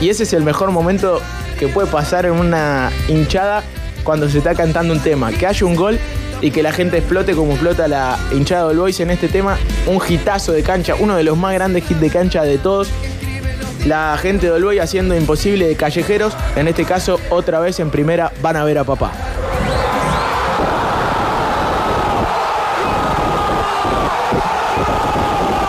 Y 0.00 0.08
ese 0.08 0.22
es 0.22 0.32
el 0.32 0.42
mejor 0.42 0.70
momento 0.70 1.20
que 1.58 1.68
puede 1.68 1.88
pasar 1.88 2.24
en 2.24 2.32
una 2.32 2.90
hinchada 3.08 3.62
cuando 4.04 4.26
se 4.26 4.38
está 4.38 4.54
cantando 4.54 4.94
un 4.94 5.00
tema. 5.00 5.32
Que 5.32 5.46
haya 5.46 5.66
un 5.66 5.76
gol 5.76 5.98
y 6.40 6.50
que 6.50 6.62
la 6.62 6.72
gente 6.72 6.98
explote 6.98 7.34
como 7.34 7.52
explota 7.52 7.88
la 7.88 8.18
hinchada 8.32 8.68
del 8.68 8.78
Boys 8.78 9.00
en 9.00 9.10
este 9.10 9.28
tema. 9.28 9.58
Un 9.86 10.00
hitazo 10.06 10.52
de 10.52 10.62
cancha, 10.62 10.94
uno 10.98 11.16
de 11.16 11.24
los 11.24 11.36
más 11.36 11.54
grandes 11.54 11.90
hits 11.90 12.00
de 12.00 12.10
cancha 12.10 12.42
de 12.42 12.58
todos. 12.58 12.90
La 13.86 14.16
gente 14.20 14.50
del 14.50 14.64
Boys 14.64 14.80
haciendo 14.80 15.16
imposible 15.16 15.66
de 15.66 15.76
callejeros. 15.76 16.34
En 16.56 16.68
este 16.68 16.84
caso, 16.84 17.20
otra 17.30 17.60
vez 17.60 17.80
en 17.80 17.90
primera 17.90 18.32
van 18.40 18.56
a 18.56 18.64
ver 18.64 18.78
a 18.78 18.84
papá. 18.84 19.12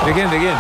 ¿De 0.06 0.14
quién? 0.14 0.30
¿De 0.32 0.38
quién? 0.40 0.56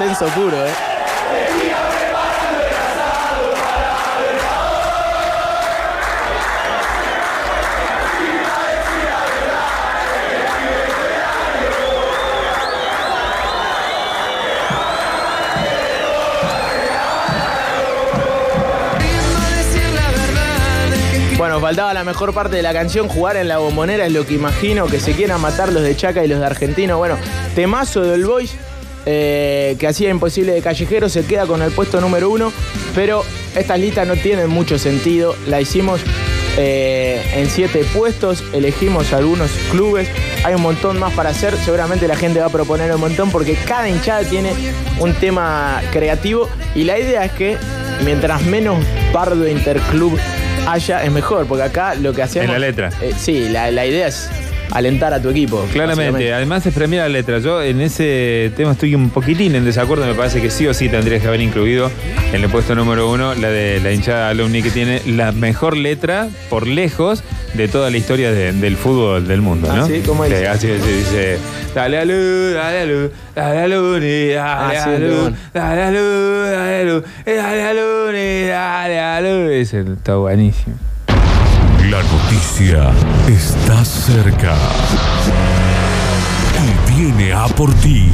Puro, 0.00 0.56
¿eh? 0.66 0.70
Bueno, 21.36 21.60
faltaba 21.60 21.92
la 21.92 22.04
mejor 22.04 22.32
parte 22.32 22.56
de 22.56 22.62
la 22.62 22.72
canción, 22.72 23.06
jugar 23.06 23.36
en 23.36 23.48
la 23.48 23.58
bombonera 23.58 24.06
es 24.06 24.12
lo 24.12 24.24
que 24.24 24.32
imagino, 24.32 24.86
que 24.86 24.98
se 24.98 25.12
quieran 25.12 25.42
matar 25.42 25.70
los 25.70 25.82
de 25.82 25.94
Chaca 25.94 26.24
y 26.24 26.28
los 26.28 26.40
de 26.40 26.46
Argentino. 26.46 26.96
Bueno, 26.96 27.18
temazo 27.54 28.00
del 28.00 28.24
Boys, 28.24 28.56
eh, 29.06 29.76
que 29.78 29.86
hacía 29.86 30.10
imposible 30.10 30.52
de 30.52 30.62
callejero, 30.62 31.08
se 31.08 31.24
queda 31.24 31.46
con 31.46 31.62
el 31.62 31.70
puesto 31.70 32.00
número 32.00 32.30
uno, 32.30 32.52
pero 32.94 33.24
estas 33.54 33.78
listas 33.78 34.06
no 34.06 34.16
tienen 34.16 34.48
mucho 34.48 34.78
sentido, 34.78 35.34
la 35.46 35.60
hicimos 35.60 36.00
eh, 36.56 37.22
en 37.34 37.48
siete 37.48 37.84
puestos, 37.94 38.44
elegimos 38.52 39.12
algunos 39.12 39.50
clubes, 39.70 40.08
hay 40.44 40.54
un 40.54 40.62
montón 40.62 40.98
más 40.98 41.12
para 41.14 41.30
hacer, 41.30 41.56
seguramente 41.56 42.08
la 42.08 42.16
gente 42.16 42.40
va 42.40 42.46
a 42.46 42.50
proponer 42.50 42.92
un 42.94 43.00
montón 43.00 43.30
porque 43.30 43.54
cada 43.54 43.88
hinchada 43.88 44.24
tiene 44.24 44.52
un 44.98 45.14
tema 45.14 45.80
creativo 45.92 46.48
y 46.74 46.84
la 46.84 46.98
idea 46.98 47.24
es 47.24 47.32
que 47.32 47.56
mientras 48.04 48.42
menos 48.42 48.78
bardo 49.12 49.48
interclub 49.48 50.18
haya 50.66 51.02
es 51.04 51.10
mejor, 51.10 51.46
porque 51.46 51.64
acá 51.64 51.94
lo 51.94 52.12
que 52.12 52.22
hacemos... 52.22 52.46
En 52.46 52.52
la 52.52 52.66
letra. 52.66 52.90
Eh, 53.00 53.14
sí, 53.18 53.48
la, 53.48 53.70
la 53.70 53.86
idea 53.86 54.08
es 54.08 54.28
alentar 54.72 55.12
a 55.14 55.20
tu 55.20 55.28
equipo. 55.30 55.66
Claramente, 55.72 56.32
además 56.32 56.66
es 56.66 56.74
premiar 56.74 57.02
la 57.04 57.08
letra. 57.18 57.38
Yo 57.38 57.62
en 57.62 57.80
ese 57.80 58.52
tema 58.56 58.72
estoy 58.72 58.94
un 58.94 59.10
poquitín 59.10 59.54
en 59.54 59.64
desacuerdo, 59.64 60.06
me 60.06 60.14
parece 60.14 60.40
que 60.40 60.50
sí 60.50 60.66
o 60.66 60.74
sí 60.74 60.88
tendrías 60.88 61.22
que 61.22 61.28
haber 61.28 61.40
incluido 61.40 61.90
en 62.32 62.42
el 62.42 62.48
puesto 62.50 62.74
número 62.74 63.10
uno 63.10 63.34
la 63.34 63.48
de 63.48 63.80
la 63.80 63.92
hinchada 63.92 64.28
alumni 64.30 64.62
que 64.62 64.70
tiene 64.70 65.00
la 65.06 65.32
mejor 65.32 65.76
letra 65.76 66.28
por 66.48 66.66
lejos 66.66 67.22
de 67.54 67.66
toda 67.68 67.90
la 67.90 67.96
historia 67.96 68.30
de- 68.30 68.52
del 68.52 68.76
fútbol 68.76 69.26
del 69.26 69.40
mundo, 69.42 69.72
¿no? 69.74 69.84
¿Ah, 69.84 69.86
sí? 69.86 70.02
¿Cómo 70.06 70.24
dice? 70.24 70.46
así 70.46 70.68
es, 70.70 70.86
dice, 70.86 71.38
dale 71.74 71.98
a 71.98 72.04
luz, 72.04 72.54
dale 72.54 72.78
a 72.80 72.86
luz, 72.86 73.10
dale 73.34 73.58
a 73.58 73.68
luz, 73.68 74.00
dale 74.00 74.38
Ah, 74.38 74.68
a 74.68 74.98
luz, 74.98 75.32
dale 75.52 75.82
a 75.82 75.90
luz, 75.90 76.50
dale 76.50 76.74
a 76.74 76.84
luz, 76.84 77.04
eh, 77.26 77.34
dale 77.34 77.62
a 77.64 77.72
luz, 77.72 78.48
dale 78.48 79.00
a 79.00 79.20
luz. 79.20 79.74
Está 79.74 80.14
buenísimo. 80.16 80.76
La 81.90 82.04
noticia 82.04 82.92
está 83.26 83.84
cerca. 83.84 84.54
Y 86.62 86.94
viene 86.94 87.32
a 87.32 87.46
por 87.46 87.74
ti. 87.80 88.12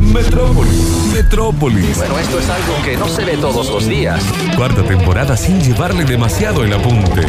Metrópolis. 0.00 1.12
Metrópolis. 1.14 1.96
Bueno, 1.96 2.18
esto 2.18 2.40
es 2.40 2.50
algo 2.50 2.82
que 2.84 2.96
no 2.96 3.08
se 3.08 3.24
ve 3.24 3.36
todos 3.36 3.70
los 3.70 3.86
días. 3.86 4.20
Cuarta 4.56 4.82
temporada 4.82 5.36
sin 5.36 5.60
llevarle 5.60 6.04
demasiado 6.04 6.64
el 6.64 6.72
apunte. 6.72 7.28